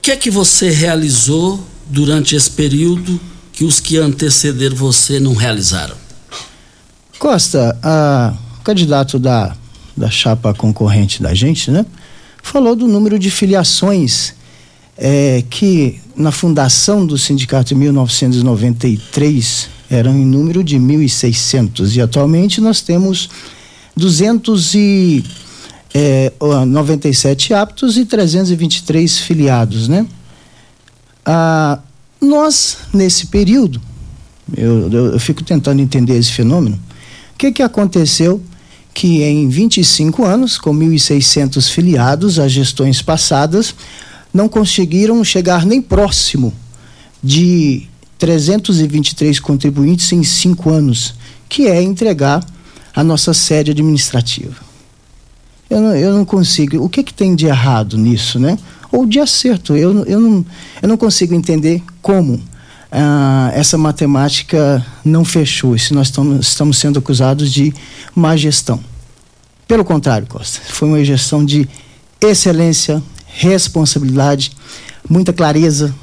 [0.01, 3.19] que é que você realizou durante esse período
[3.51, 5.95] que os que antecederam você não realizaram?
[7.17, 9.55] Costa, a, o candidato da
[9.97, 11.85] da chapa concorrente da gente, né?
[12.43, 14.35] Falou do número de filiações
[14.95, 22.61] é, que na fundação do sindicato em 1993 eram em número de 1.600 e atualmente
[22.61, 23.29] nós temos
[23.95, 25.46] 297
[25.99, 26.31] é,
[27.55, 30.05] aptos e 323 filiados, né?
[31.25, 31.79] Ah,
[32.21, 33.81] nós, nesse período,
[34.55, 36.75] eu, eu, eu, fico tentando entender esse fenômeno,
[37.33, 38.39] o que, que aconteceu
[38.93, 43.73] que em 25 anos, com 1.600 filiados às gestões passadas,
[44.31, 46.53] não conseguiram chegar nem próximo
[47.23, 47.87] de
[48.19, 51.15] 323 contribuintes em cinco anos,
[51.49, 52.45] que é entregar
[52.95, 54.66] a nossa sede administrativa.
[55.69, 56.83] Eu não, eu não consigo.
[56.83, 58.57] O que, que tem de errado nisso, né?
[58.91, 59.75] Ou de acerto?
[59.75, 60.45] Eu, eu, não,
[60.81, 62.41] eu não consigo entender como
[62.91, 67.73] ah, essa matemática não fechou, se nós estamos, estamos sendo acusados de
[68.15, 68.79] má gestão.
[69.67, 71.67] Pelo contrário, Costa, foi uma gestão de
[72.21, 74.53] excelência, responsabilidade,
[75.09, 75.93] muita clareza.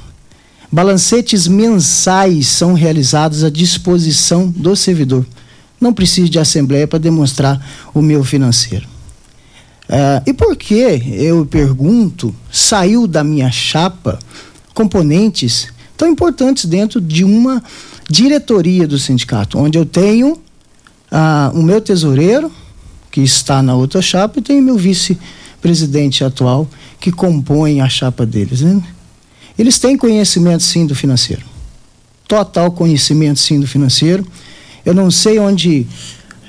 [0.71, 5.25] Balancetes mensais são realizados à disposição do servidor.
[5.81, 7.59] Não preciso de assembleia para demonstrar
[7.93, 8.94] o meu financeiro.
[9.89, 14.19] Ah, e por que, eu pergunto, saiu da minha chapa
[14.73, 17.63] componentes tão importantes dentro de uma
[18.09, 20.39] diretoria do sindicato, onde eu tenho
[21.11, 22.51] ah, o meu tesoureiro,
[23.11, 26.67] que está na outra chapa, e tenho meu vice-presidente atual,
[26.99, 28.61] que compõe a chapa deles.
[28.61, 28.81] Né?
[29.57, 31.43] Eles têm conhecimento, sim, do financeiro.
[32.27, 34.25] Total conhecimento, sim, do financeiro.
[34.85, 35.87] Eu não sei onde,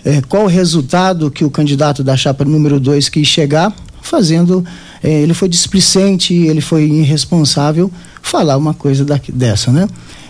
[0.07, 4.64] é, qual o resultado que o candidato da chapa número 2 quis chegar, fazendo.
[5.02, 7.90] É, ele foi displicente, ele foi irresponsável
[8.22, 9.88] falar uma coisa dessa, né?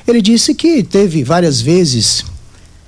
[0.09, 2.25] Ele disse que teve várias vezes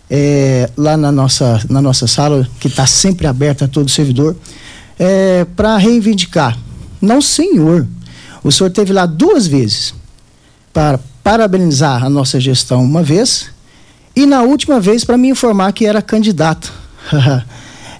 [0.08, 4.34] é, lá na nossa, na nossa sala, que está sempre aberta a todo servidor,
[4.98, 6.58] é, para reivindicar.
[7.02, 7.86] Não, senhor.
[8.42, 9.92] O senhor teve lá duas vezes
[10.72, 13.50] para parabenizar a nossa gestão uma vez
[14.14, 16.72] e na última vez para me informar que era candidato.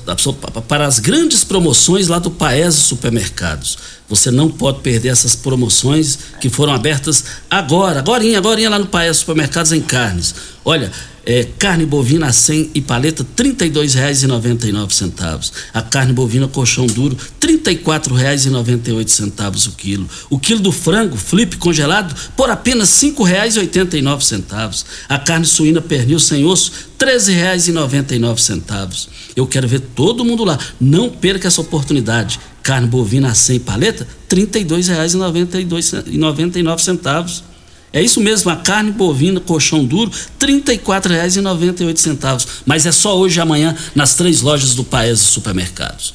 [0.68, 3.78] para as grandes promoções lá do Paese Supermercados.
[4.10, 9.20] Você não pode perder essas promoções que foram abertas agora, agora, agora lá no Paese
[9.20, 10.34] Supermercados em carnes.
[10.66, 10.92] Olha,
[11.30, 15.52] é, carne bovina a 100 e paleta R$ 32,99.
[15.72, 20.10] A carne bovina colchão duro R$ 34,98 o quilo.
[20.28, 24.86] O quilo do frango flip congelado por apenas R$ 5,89.
[25.08, 29.08] A carne suína pernil sem osso R$ 13,99.
[29.36, 30.58] Eu quero ver todo mundo lá.
[30.82, 32.40] Não perca essa oportunidade.
[32.64, 37.44] Carne bovina a 100 paleta R$ 32,99.
[37.92, 40.18] É isso mesmo, a carne bovina, colchão duro, R$
[40.62, 42.48] 34,98.
[42.66, 46.14] Mas é só hoje e amanhã nas três lojas do Paes Supermercados.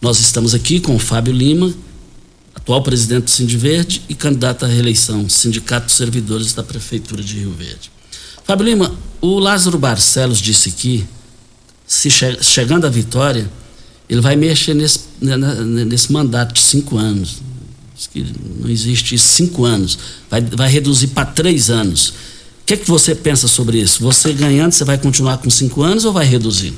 [0.00, 1.72] Nós estamos aqui com o Fábio Lima,
[2.54, 7.52] atual presidente do Sindiverde e candidato à reeleição, Sindicato dos Servidores da Prefeitura de Rio
[7.52, 7.92] Verde.
[8.44, 11.06] Fábio Lima, o Lázaro Barcelos disse que,
[11.86, 13.48] se che chegando à vitória,
[14.08, 17.40] ele vai mexer nesse, nesse mandato de cinco anos
[18.06, 18.24] que
[18.60, 19.98] não existe cinco anos,
[20.30, 22.08] vai, vai reduzir para três anos.
[22.08, 24.02] O que, é que você pensa sobre isso?
[24.02, 26.72] Você ganhando, você vai continuar com cinco anos ou vai reduzir?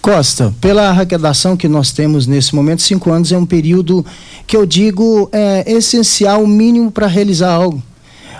[0.00, 4.04] Costa, pela arrecadação que nós temos nesse momento, cinco anos é um período
[4.46, 7.82] que eu digo é essencial, mínimo para realizar algo.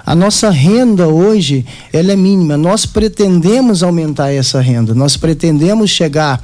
[0.08, 2.56] A nossa renda hoje, ela é mínima.
[2.56, 4.94] Nós pretendemos aumentar essa renda.
[4.94, 6.40] Nós pretendemos chegar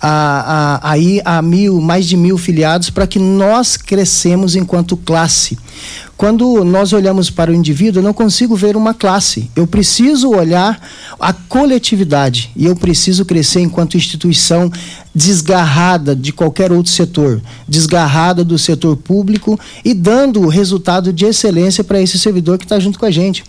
[0.00, 5.56] a, a, aí a mil, mais de mil filiados para que nós crescemos enquanto classe.
[6.16, 9.50] Quando nós olhamos para o indivíduo, eu não consigo ver uma classe.
[9.56, 10.80] Eu preciso olhar
[11.18, 14.70] a coletividade e eu preciso crescer enquanto instituição
[15.14, 22.00] desgarrada de qualquer outro setor, desgarrada do setor público e dando resultado de excelência para
[22.00, 23.44] esse servidor que está junto com a gente.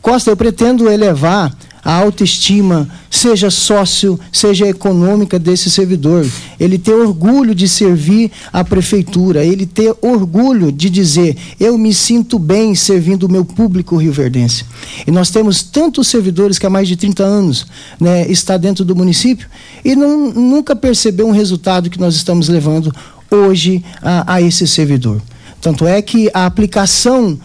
[0.00, 1.54] Costa, eu pretendo elevar
[1.86, 6.26] a autoestima, seja sócio, seja econômica desse servidor.
[6.58, 12.40] Ele ter orgulho de servir a prefeitura, ele ter orgulho de dizer: eu me sinto
[12.40, 14.64] bem servindo o meu público rioverdense.
[15.06, 17.68] E nós temos tantos servidores que há mais de 30 anos
[18.00, 19.48] né, está dentro do município
[19.84, 22.92] e não, nunca percebeu um resultado que nós estamos levando
[23.30, 25.22] hoje a, a esse servidor.
[25.60, 27.38] Tanto é que a aplicação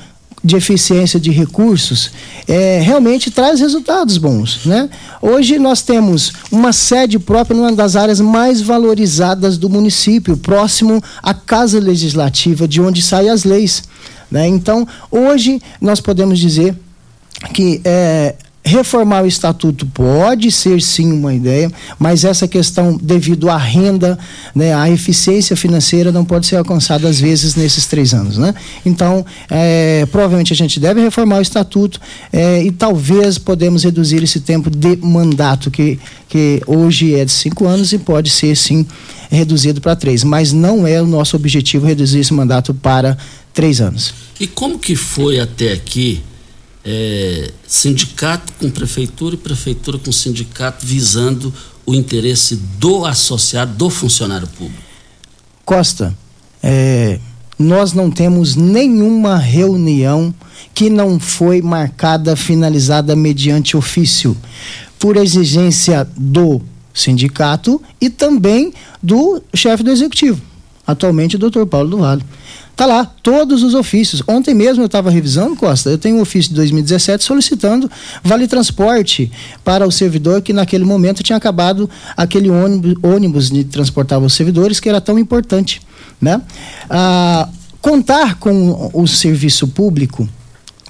[0.43, 2.11] de eficiência de recursos
[2.47, 4.65] é, realmente traz resultados bons.
[4.65, 4.89] Né?
[5.21, 11.33] Hoje nós temos uma sede própria numa das áreas mais valorizadas do município, próximo à
[11.33, 13.83] Casa Legislativa, de onde saem as leis.
[14.29, 14.47] Né?
[14.47, 16.75] Então, hoje nós podemos dizer
[17.53, 23.57] que é, Reformar o estatuto pode ser sim uma ideia, mas essa questão, devido à
[23.57, 24.19] renda,
[24.53, 28.37] né, à eficiência financeira, não pode ser alcançada às vezes nesses três anos.
[28.37, 28.53] Né?
[28.85, 31.99] Então, é, provavelmente a gente deve reformar o estatuto
[32.31, 35.99] é, e talvez podemos reduzir esse tempo de mandato, que,
[36.29, 38.85] que hoje é de cinco anos e pode ser sim
[39.31, 40.23] reduzido para três.
[40.23, 43.17] Mas não é o nosso objetivo reduzir esse mandato para
[43.53, 44.13] três anos.
[44.39, 46.21] E como que foi até aqui?
[46.85, 51.53] É, sindicato com prefeitura e prefeitura com sindicato visando
[51.85, 54.81] o interesse do associado, do funcionário público?
[55.63, 56.15] Costa,
[56.61, 57.19] é,
[57.57, 60.33] nós não temos nenhuma reunião
[60.73, 64.35] que não foi marcada, finalizada mediante ofício,
[64.99, 66.61] por exigência do
[66.93, 70.41] sindicato e também do chefe do executivo,
[70.85, 72.23] atualmente o doutor Paulo do Vale.
[72.81, 74.23] Tá lá, todos os ofícios.
[74.27, 77.87] Ontem mesmo eu estava revisando, Costa, eu tenho um ofício de 2017 solicitando
[78.23, 79.31] vale transporte
[79.63, 84.79] para o servidor que naquele momento tinha acabado aquele ônibus, ônibus de transportar os servidores
[84.79, 85.79] que era tão importante,
[86.19, 86.41] né?
[86.89, 87.47] Ah,
[87.79, 90.27] contar com o serviço público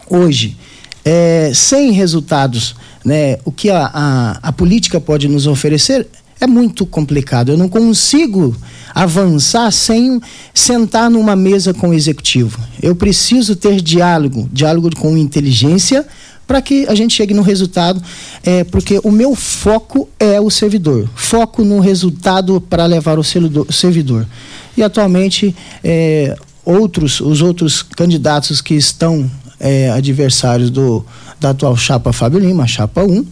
[0.10, 0.56] hoje
[1.04, 2.74] é, sem resultados,
[3.04, 3.38] né?
[3.44, 6.08] O que a, a, a política pode nos oferecer
[6.42, 7.50] é muito complicado.
[7.50, 8.56] Eu não consigo
[8.94, 10.20] avançar sem
[10.54, 12.60] sentar numa mesa com o executivo.
[12.82, 16.06] Eu preciso ter diálogo, diálogo com inteligência,
[16.48, 18.02] para que a gente chegue no resultado,
[18.44, 24.28] é, porque o meu foco é o servidor, foco no resultado para levar o servidor.
[24.76, 26.36] E atualmente, é,
[26.66, 29.30] outros, os outros candidatos que estão
[29.60, 31.06] é, adversários do,
[31.40, 33.26] da atual chapa Fábio Lima, chapa 1,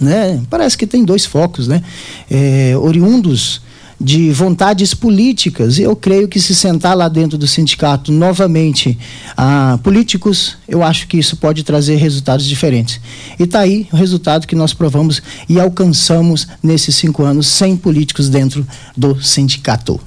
[0.00, 0.40] né?
[0.48, 1.82] Parece que tem dois focos, né?
[2.30, 3.60] É, oriundos
[4.02, 5.78] de vontades políticas.
[5.78, 8.98] Eu creio que se sentar lá dentro do sindicato novamente
[9.36, 13.00] a políticos, eu acho que isso pode trazer resultados diferentes.
[13.38, 18.28] E está aí o resultado que nós provamos e alcançamos nesses cinco anos sem políticos
[18.28, 18.66] dentro
[18.96, 20.00] do sindicato.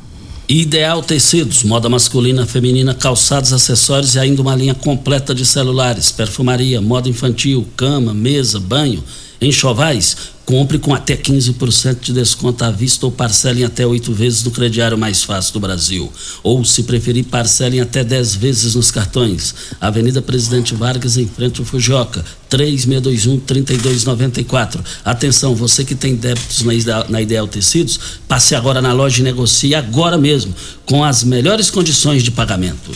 [0.48, 6.80] Ideal Tecidos, moda masculina, feminina, calçados, acessórios e ainda uma linha completa de celulares, perfumaria,
[6.80, 9.04] moda infantil, cama, mesa, banho,
[9.42, 10.16] enxovais
[10.46, 14.96] Compre com até 15% de desconto à vista ou parcelem até oito vezes no crediário
[14.96, 16.14] mais fácil do Brasil.
[16.44, 19.56] Ou, se preferir, parcelem até 10 vezes nos cartões.
[19.82, 24.82] Avenida Presidente Vargas, em frente ao Fujioka, 3621-3294.
[25.04, 29.24] Atenção, você que tem débitos na Ideal, na Ideal Tecidos, passe agora na loja e
[29.24, 30.54] negocie agora mesmo,
[30.86, 32.92] com as melhores condições de pagamento.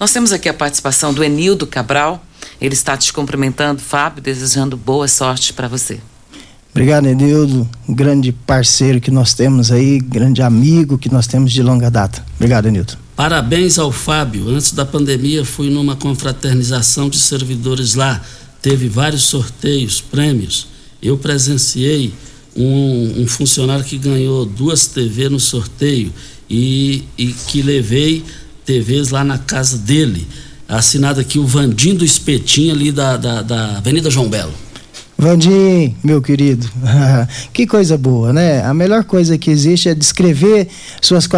[0.00, 2.24] Nós temos aqui a participação do Enildo Cabral.
[2.58, 6.00] Ele está te cumprimentando, Fábio, desejando boa sorte para você.
[6.70, 11.62] Obrigado, Edildo, um grande parceiro que nós temos aí, grande amigo que nós temos de
[11.62, 12.24] longa data.
[12.36, 12.96] Obrigado, Enildo.
[13.14, 14.48] Parabéns ao Fábio.
[14.48, 18.22] Antes da pandemia, fui numa confraternização de servidores lá.
[18.62, 20.68] Teve vários sorteios, prêmios.
[21.02, 22.14] Eu presenciei
[22.56, 26.10] um, um funcionário que ganhou duas TV no sorteio
[26.48, 28.24] e, e que levei
[28.70, 30.28] TVs lá na casa dele.
[30.68, 34.52] Assinado aqui o Vandim do Espetinho, ali da, da, da Avenida João Belo.
[35.18, 36.70] Vandim, meu querido,
[37.52, 38.62] que coisa boa, né?
[38.62, 40.68] A melhor coisa que existe é descrever
[41.02, 41.28] suas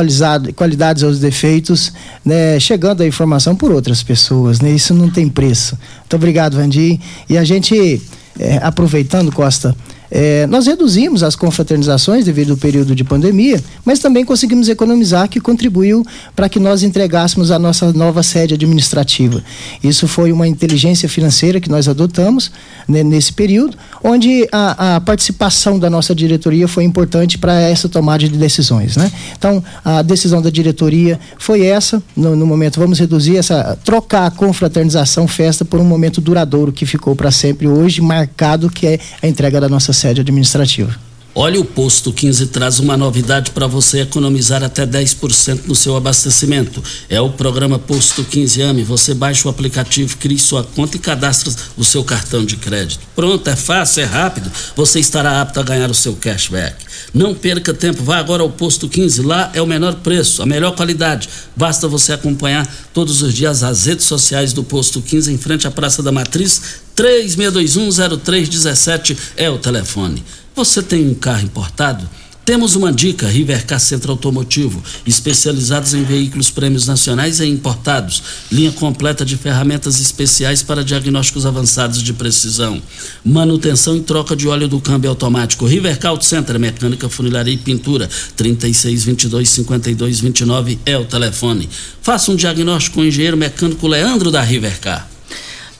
[0.54, 1.92] qualidades aos defeitos,
[2.24, 2.60] né?
[2.60, 4.70] Chegando a informação por outras pessoas, né?
[4.70, 5.76] Isso não tem preço.
[6.00, 7.00] Muito obrigado, Vandim.
[7.28, 8.00] E a gente,
[8.38, 9.74] é, aproveitando, Costa,
[10.14, 15.40] é, nós reduzimos as confraternizações devido ao período de pandemia, mas também conseguimos economizar, que
[15.40, 16.04] contribuiu
[16.36, 19.42] para que nós entregássemos a nossa nova sede administrativa.
[19.82, 22.52] Isso foi uma inteligência financeira que nós adotamos
[22.86, 28.28] né, nesse período, onde a, a, participação da nossa diretoria foi importante para essa tomada
[28.28, 28.98] de decisões.
[28.98, 29.10] Né?
[29.38, 34.30] Então, a decisão da diretoria foi essa, no, no momento, vamos reduzir essa, trocar a
[34.30, 39.26] confraternização festa por um momento duradouro que ficou para sempre hoje, marcado, que é a
[39.26, 40.94] entrega da nossa sede administrativa.
[41.34, 46.82] Olha, o Posto 15 traz uma novidade para você economizar até 10% no seu abastecimento.
[47.08, 48.82] É o programa Posto 15 AME.
[48.82, 53.00] Você baixa o aplicativo, cria sua conta e cadastra o seu cartão de crédito.
[53.16, 54.50] Pronto, é fácil, é rápido.
[54.76, 56.76] Você estará apto a ganhar o seu cashback.
[57.14, 59.22] Não perca tempo, vá agora ao Posto 15.
[59.22, 61.30] Lá é o menor preço, a melhor qualidade.
[61.56, 65.70] Basta você acompanhar todos os dias as redes sociais do Posto 15 em frente à
[65.70, 66.81] Praça da Matriz.
[66.96, 70.24] 36210317 é o telefone.
[70.54, 72.08] Você tem um carro importado?
[72.44, 78.20] Temos uma dica, Rivercar Centro Automotivo, especializados em veículos prêmios nacionais e importados,
[78.50, 82.82] linha completa de ferramentas especiais para diagnósticos avançados de precisão,
[83.24, 85.66] manutenção e troca de óleo do câmbio automático.
[85.66, 91.68] Rivercar Auto Center, mecânica, funilaria e pintura, 3622 5229 é o telefone.
[92.00, 95.11] Faça um diagnóstico com o engenheiro mecânico Leandro da Rivercar.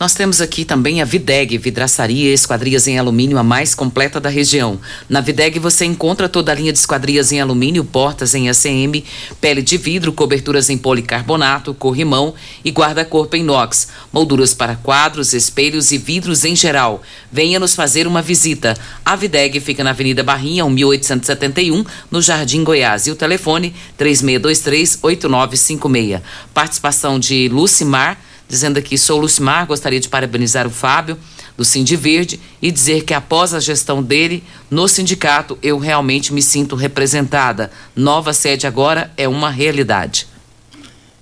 [0.03, 4.29] Nós temos aqui também a Videg, vidraçaria e esquadrias em alumínio, a mais completa da
[4.29, 4.81] região.
[5.09, 9.05] Na Videg você encontra toda a linha de esquadrias em alumínio, portas em ACM,
[9.41, 12.35] pele de vidro, coberturas em policarbonato, corrimão
[12.65, 17.01] e guarda-corpo em inox, molduras para quadros, espelhos e vidros em geral.
[17.31, 18.77] Venha nos fazer uma visita.
[19.05, 23.07] A Videg fica na Avenida Barrinha, 1871, no Jardim Goiás.
[23.07, 26.21] E o telefone 3623-8956.
[26.53, 28.19] Participação de Lucimar
[28.49, 31.19] dizendo aqui: sou Lucimar, gostaria de parabenizar o Fábio
[31.57, 36.43] do Cindy Verde e dizer que após a gestão dele no sindicato, eu realmente me
[36.43, 37.71] sinto representada.
[37.95, 40.27] Nova sede agora é uma realidade.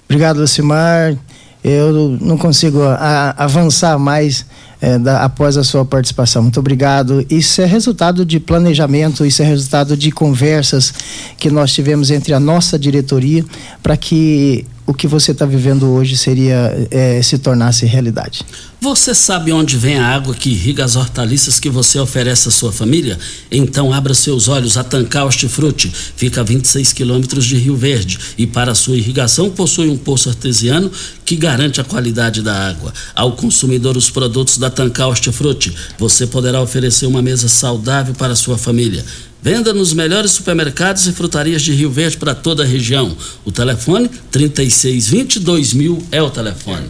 [0.05, 1.17] Obrigado, Lucimar.
[1.63, 4.47] Eu não consigo a, avançar mais
[4.81, 6.43] é, da, após a sua participação.
[6.43, 7.25] Muito obrigado.
[7.29, 10.93] Isso é resultado de planejamento, isso é resultado de conversas
[11.39, 13.45] que nós tivemos entre a nossa diretoria
[13.83, 18.41] para que o que você está vivendo hoje seria é, se tornasse realidade.
[18.81, 22.73] Você sabe onde vem a água que irriga as hortaliças que você oferece à sua
[22.73, 23.17] família?
[23.53, 25.93] Então abra seus olhos a Tancar Hortifruti.
[26.17, 30.91] Fica a 26 quilômetros de Rio Verde e para sua irrigação possui um poço artesiano
[31.25, 32.93] que garante a qualidade da água.
[33.15, 38.37] Ao consumidor os produtos da Tancar Hortifruti, você poderá oferecer uma mesa saudável para a
[38.37, 39.05] sua família.
[39.43, 43.17] Venda nos melhores supermercados e frutarias de Rio Verde para toda a região.
[43.45, 46.87] O telefone 3620 2000 é o telefone.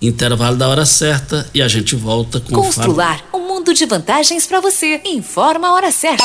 [0.00, 4.60] Intervalo da hora certa e a gente volta com Constrular um mundo de vantagens para
[4.60, 5.00] você.
[5.04, 6.24] Informa a hora certa.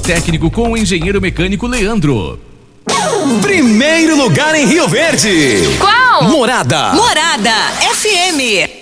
[0.00, 2.40] técnico com o engenheiro mecânico Leandro.
[3.42, 5.76] Primeiro lugar em Rio Verde.
[5.78, 6.24] Qual?
[6.24, 6.94] Morada.
[6.94, 7.52] Morada
[7.94, 8.81] FM.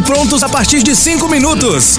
[0.00, 1.98] prontos a partir de 5 minutos.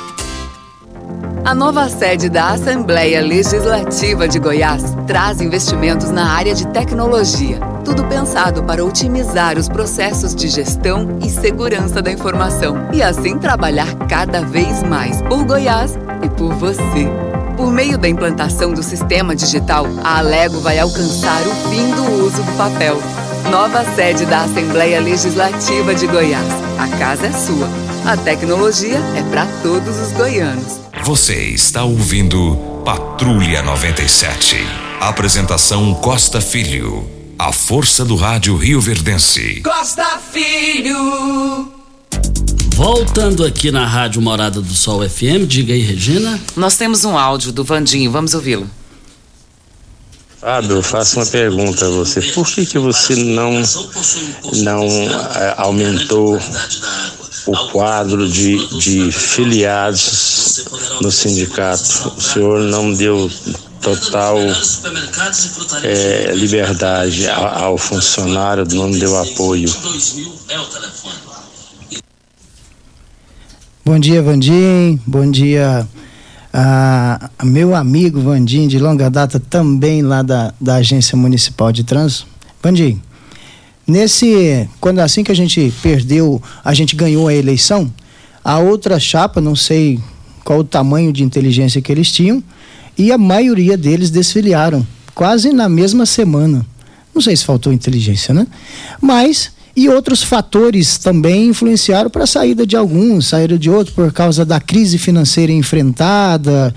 [1.43, 7.59] A nova sede da Assembleia Legislativa de Goiás traz investimentos na área de tecnologia.
[7.83, 13.91] Tudo pensado para otimizar os processos de gestão e segurança da informação e assim trabalhar
[14.07, 17.09] cada vez mais por Goiás e por você.
[17.57, 22.43] Por meio da implantação do sistema digital, a Alego vai alcançar o fim do uso
[22.43, 22.97] do papel.
[23.49, 26.53] Nova sede da Assembleia Legislativa de Goiás.
[26.77, 27.90] A casa é sua.
[28.03, 30.79] A tecnologia é para todos os goianos.
[31.03, 34.57] Você está ouvindo Patrulha 97.
[34.99, 37.07] Apresentação Costa Filho.
[37.37, 39.61] A força do rádio Rio Verdense.
[39.61, 41.71] Costa Filho.
[42.73, 46.39] Voltando aqui na Rádio Morada do Sol FM, diga aí, Regina.
[46.55, 48.67] Nós temos um áudio do Vandinho, vamos ouvi-lo.
[50.39, 52.19] Fábio, faço uma pergunta a você.
[52.19, 53.61] Por que, que você não,
[54.63, 54.83] não
[55.35, 56.39] é, aumentou
[57.47, 60.65] o quadro de, de filiados
[61.01, 62.13] no sindicato?
[62.17, 63.29] O senhor não deu
[63.81, 64.37] total
[65.83, 69.69] é, liberdade ao, funcionário, não deu apoio.
[73.83, 75.01] Bom dia, Vandim.
[75.05, 75.87] Bom dia,
[76.53, 81.83] a, a meu amigo Vandim, de longa data, também lá da, da Agência Municipal de
[81.83, 82.27] Trânsito.
[82.61, 83.01] Vandim,
[83.87, 84.69] nesse.
[84.79, 87.91] Quando assim que a gente perdeu, a gente ganhou a eleição,
[88.43, 89.99] a outra chapa, não sei
[90.43, 92.43] qual o tamanho de inteligência que eles tinham,
[92.97, 96.65] e a maioria deles desfiliaram, quase na mesma semana.
[97.13, 98.47] Não sei se faltou inteligência, né?
[99.01, 99.51] Mas
[99.81, 104.45] E outros fatores também influenciaram para a saída de alguns, saída de outros por causa
[104.45, 106.71] da crise financeira enfrentada.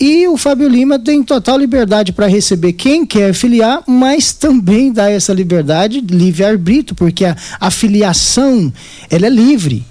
[0.00, 5.10] E o Fábio Lima tem total liberdade para receber quem quer filiar, mas também dá
[5.10, 8.72] essa liberdade livre-arbítrio, porque a, a filiação
[9.10, 9.84] ela é livre.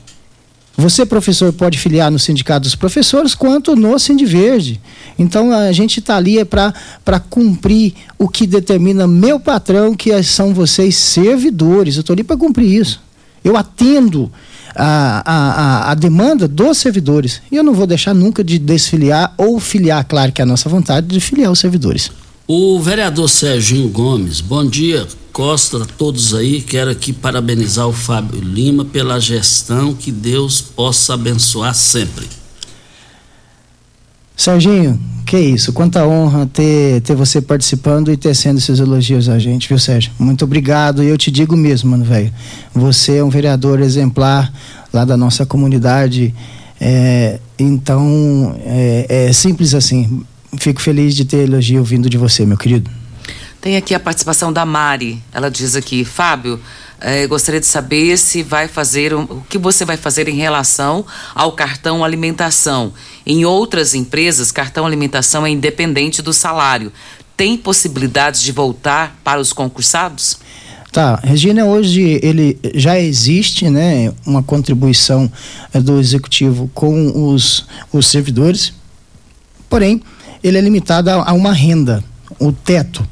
[0.75, 4.81] Você, professor, pode filiar no Sindicato dos Professores quanto no Sindiverde.
[5.17, 10.53] Então a gente está ali é para cumprir o que determina meu patrão, que são
[10.53, 11.95] vocês servidores.
[11.95, 13.01] Eu estou ali para cumprir isso.
[13.43, 14.31] Eu atendo
[14.75, 17.41] a, a, a, demanda dos servidores.
[17.51, 20.67] E eu não vou deixar nunca de desfiliar ou filiar, claro que é a nossa
[20.67, 22.11] vontade, de filiar os servidores.
[22.47, 25.07] O vereador Serginho Gomes, bom dia.
[25.31, 31.13] Costa, a todos aí, quero aqui parabenizar o Fábio Lima pela gestão, que Deus possa
[31.15, 32.25] abençoar sempre.
[34.35, 39.67] Serginho, que isso, quanta honra ter, ter você participando e tecendo esses elogios a gente,
[39.67, 40.11] viu, Sérgio?
[40.19, 42.31] Muito obrigado e eu te digo mesmo, mano, velho.
[42.73, 44.51] Você é um vereador exemplar
[44.93, 46.33] lá da nossa comunidade,
[46.79, 50.23] é, então é, é simples assim.
[50.57, 52.89] Fico feliz de ter elogio vindo de você, meu querido.
[53.59, 55.19] Tem aqui a participação da Mari.
[55.33, 56.59] Ela diz aqui, Fábio,
[57.01, 61.51] eh, gostaria de saber se vai fazer o que você vai fazer em relação ao
[61.51, 62.93] cartão alimentação.
[63.25, 66.91] Em outras empresas, cartão alimentação é independente do salário.
[67.35, 70.37] Tem possibilidades de voltar para os concursados?
[70.91, 75.29] Tá, Regina, hoje ele já existe, né, uma contribuição
[75.73, 78.73] eh, do executivo com os, os servidores,
[79.69, 80.01] porém
[80.41, 82.01] ele é limitado a, a uma renda,
[82.39, 83.05] o teto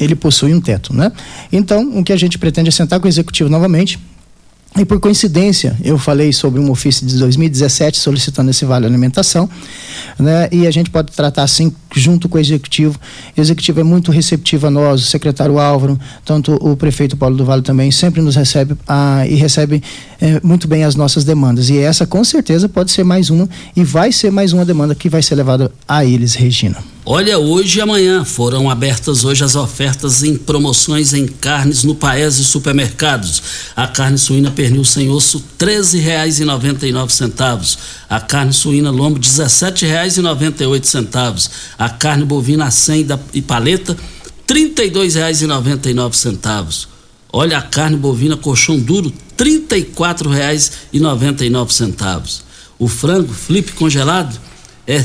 [0.00, 1.12] ele possui um teto, né?
[1.52, 3.98] Então, o que a gente pretende é sentar com o executivo novamente,
[4.78, 9.50] e por coincidência, eu falei sobre um ofício de 2017 solicitando esse vale alimentação,
[10.18, 10.48] né?
[10.52, 12.98] E a gente pode tratar assim junto com o executivo.
[13.36, 17.44] O executivo é muito receptivo a nós, o secretário Álvaro, tanto o prefeito Paulo do
[17.44, 19.82] Vale também sempre nos recebe ah, e recebe
[20.20, 21.70] eh, muito bem as nossas demandas.
[21.70, 25.08] E essa com certeza pode ser mais uma e vai ser mais uma demanda que
[25.08, 26.78] vai ser levada a eles, Regina.
[27.12, 32.44] Olha, hoje e amanhã foram abertas hoje as ofertas em promoções em carnes no Paese
[32.44, 33.42] Supermercados.
[33.74, 37.78] A carne suína pernil sem osso R$ 13,99.
[38.08, 41.50] A carne suína lombo R$ 17,98.
[41.80, 43.96] A carne bovina a 100 da, e paleta
[44.46, 46.86] R$ 32,99.
[47.32, 52.42] Olha a carne bovina colchão duro R$ 34,99.
[52.78, 54.38] O frango flip congelado
[54.86, 55.02] é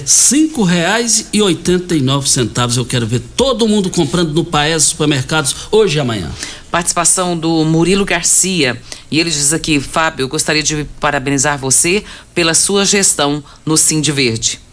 [2.02, 2.76] nove centavos.
[2.76, 6.30] Eu quero ver todo mundo comprando no Paes Supermercados hoje e amanhã.
[6.70, 8.78] Participação do Murilo Garcia
[9.10, 12.04] e ele diz aqui, Fábio, gostaria de parabenizar você
[12.34, 14.65] pela sua gestão no Cindy Verde.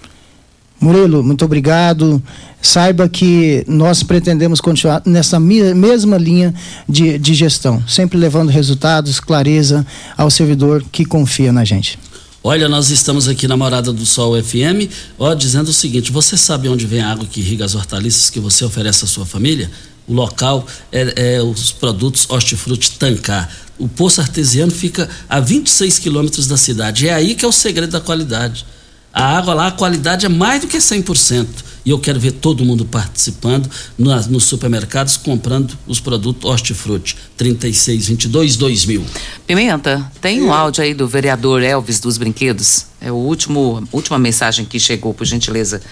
[0.82, 2.20] Murilo, muito obrigado.
[2.60, 6.52] Saiba que nós pretendemos continuar nessa mesma linha
[6.88, 11.96] de, de gestão, sempre levando resultados, clareza ao servidor que confia na gente.
[12.42, 16.68] Olha, nós estamos aqui na Morada do Sol FM, ó, dizendo o seguinte: você sabe
[16.68, 19.70] onde vem a água que irriga as hortaliças que você oferece à sua família?
[20.08, 23.48] O local é, é os produtos Hortifruti Tancar.
[23.78, 27.06] O poço artesiano fica a 26 quilômetros da cidade.
[27.06, 28.66] É aí que é o segredo da qualidade.
[29.12, 31.46] A água lá, a qualidade é mais do que 100%.
[31.84, 39.02] E eu quero ver todo mundo participando nas, nos supermercados, comprando os produtos Hortifruti 3622-2000.
[39.46, 42.86] Pimenta, tem um áudio aí do vereador Elvis dos Brinquedos.
[43.00, 45.82] É o último, última mensagem que chegou, por gentileza.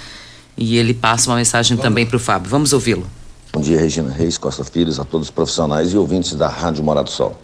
[0.57, 1.83] E ele passa uma mensagem Vamos.
[1.83, 2.49] também para o Fábio.
[2.49, 3.07] Vamos ouvi-lo.
[3.53, 7.11] Bom dia, Regina Reis, Costa Filhos, a todos os profissionais e ouvintes da Rádio Morado
[7.11, 7.37] do Sol.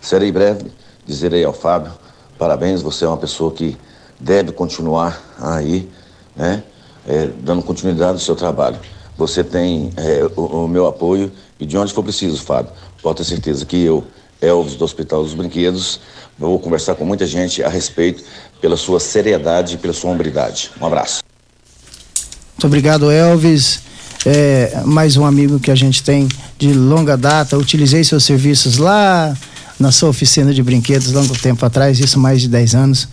[0.00, 0.66] Serei breve,
[1.04, 1.92] dizerei ao Fábio,
[2.38, 3.76] parabéns, você é uma pessoa que
[4.20, 5.88] deve continuar aí,
[6.36, 6.62] né?
[7.06, 8.78] É, dando continuidade ao seu trabalho.
[9.16, 12.70] Você tem é, o, o, meu apoio e de onde for preciso, Fábio.
[13.02, 14.04] Pode ter certeza que eu,
[14.40, 16.00] Elvis do Hospital dos Brinquedos,
[16.38, 18.22] vou conversar com muita gente a respeito
[18.60, 20.70] pela sua seriedade e pela sua hombridade.
[20.80, 21.22] Um abraço.
[22.52, 23.80] Muito obrigado, Elvis.
[24.26, 27.56] É, mais um amigo que a gente tem de longa data.
[27.56, 29.34] Utilizei seus serviços lá
[29.78, 33.08] na sua oficina de brinquedos longo tempo atrás, isso mais de 10 anos.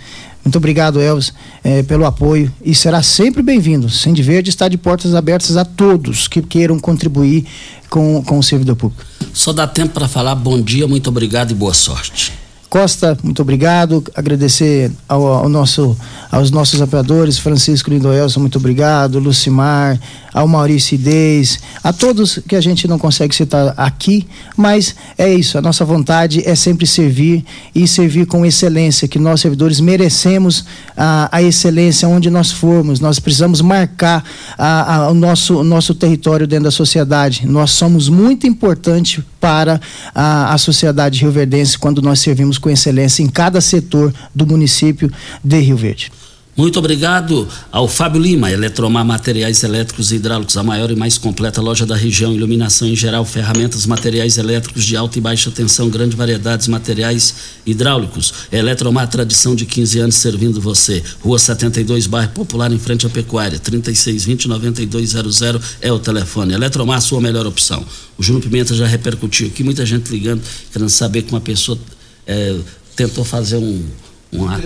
[0.48, 3.90] Muito obrigado, Elvis, eh, pelo apoio e será sempre bem-vindo.
[3.90, 7.46] Sende Verde está de portas abertas a todos que queiram contribuir
[7.90, 9.04] com, com o servidor público.
[9.34, 12.32] Só dá tempo para falar bom dia, muito obrigado e boa sorte.
[12.70, 14.04] Costa, muito obrigado.
[14.14, 15.98] Agradecer ao, ao nosso,
[16.30, 19.98] aos nossos apoiadores, Francisco Lindoelson, muito obrigado, Lucimar,
[20.34, 25.58] ao Maurício Idez, a todos que a gente não consegue citar aqui, mas é isso,
[25.58, 27.44] a nossa vontade é sempre servir
[27.74, 30.66] e servir com excelência, que nós servidores merecemos
[30.96, 34.24] a, a excelência onde nós formos, nós precisamos marcar
[34.58, 39.80] a, a, o, nosso, o nosso território dentro da sociedade, nós somos muito importantes para
[40.14, 45.12] a, a sociedade rioverdense quando nós servimos com excelência em cada setor do município
[45.44, 46.12] de Rio Verde.
[46.58, 51.62] Muito obrigado ao Fábio Lima, Eletromar Materiais Elétricos e Hidráulicos, a maior e mais completa
[51.62, 56.16] loja da região, iluminação em geral, ferramentas, materiais elétricos de alta e baixa tensão, grande
[56.16, 58.34] variedade de materiais hidráulicos.
[58.52, 61.04] Eletromar, tradição de 15 anos servindo você.
[61.22, 66.56] Rua 72, bairro Popular, em frente à Pecuária, 3620-9200 é o telefone.
[66.56, 67.86] Eletromar, sua melhor opção.
[68.18, 70.42] O Júnior Pimenta já repercutiu aqui, muita gente ligando,
[70.74, 71.78] querendo saber que uma pessoa
[72.26, 72.56] é,
[72.96, 74.62] tentou fazer um uma,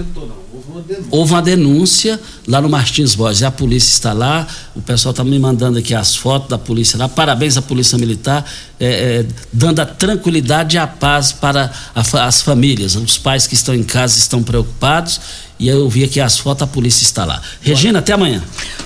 [1.11, 3.43] houve uma denúncia lá no Martins Borges.
[3.43, 7.07] A polícia está lá, o pessoal está me mandando aqui as fotos da polícia lá.
[7.07, 8.43] Parabéns à Polícia Militar,
[8.79, 12.95] é, é, dando a tranquilidade e a paz para a, as famílias.
[12.95, 15.21] Os pais que estão em casa estão preocupados
[15.59, 17.39] e eu vi aqui as fotos, a polícia está lá.
[17.61, 18.43] Regina, até amanhã.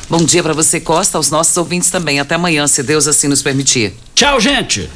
[0.10, 2.20] Bom dia para você, Costa, aos nossos ouvintes também.
[2.20, 3.94] Até amanhã, se Deus assim nos permitir.
[4.14, 4.90] Tchau, gente!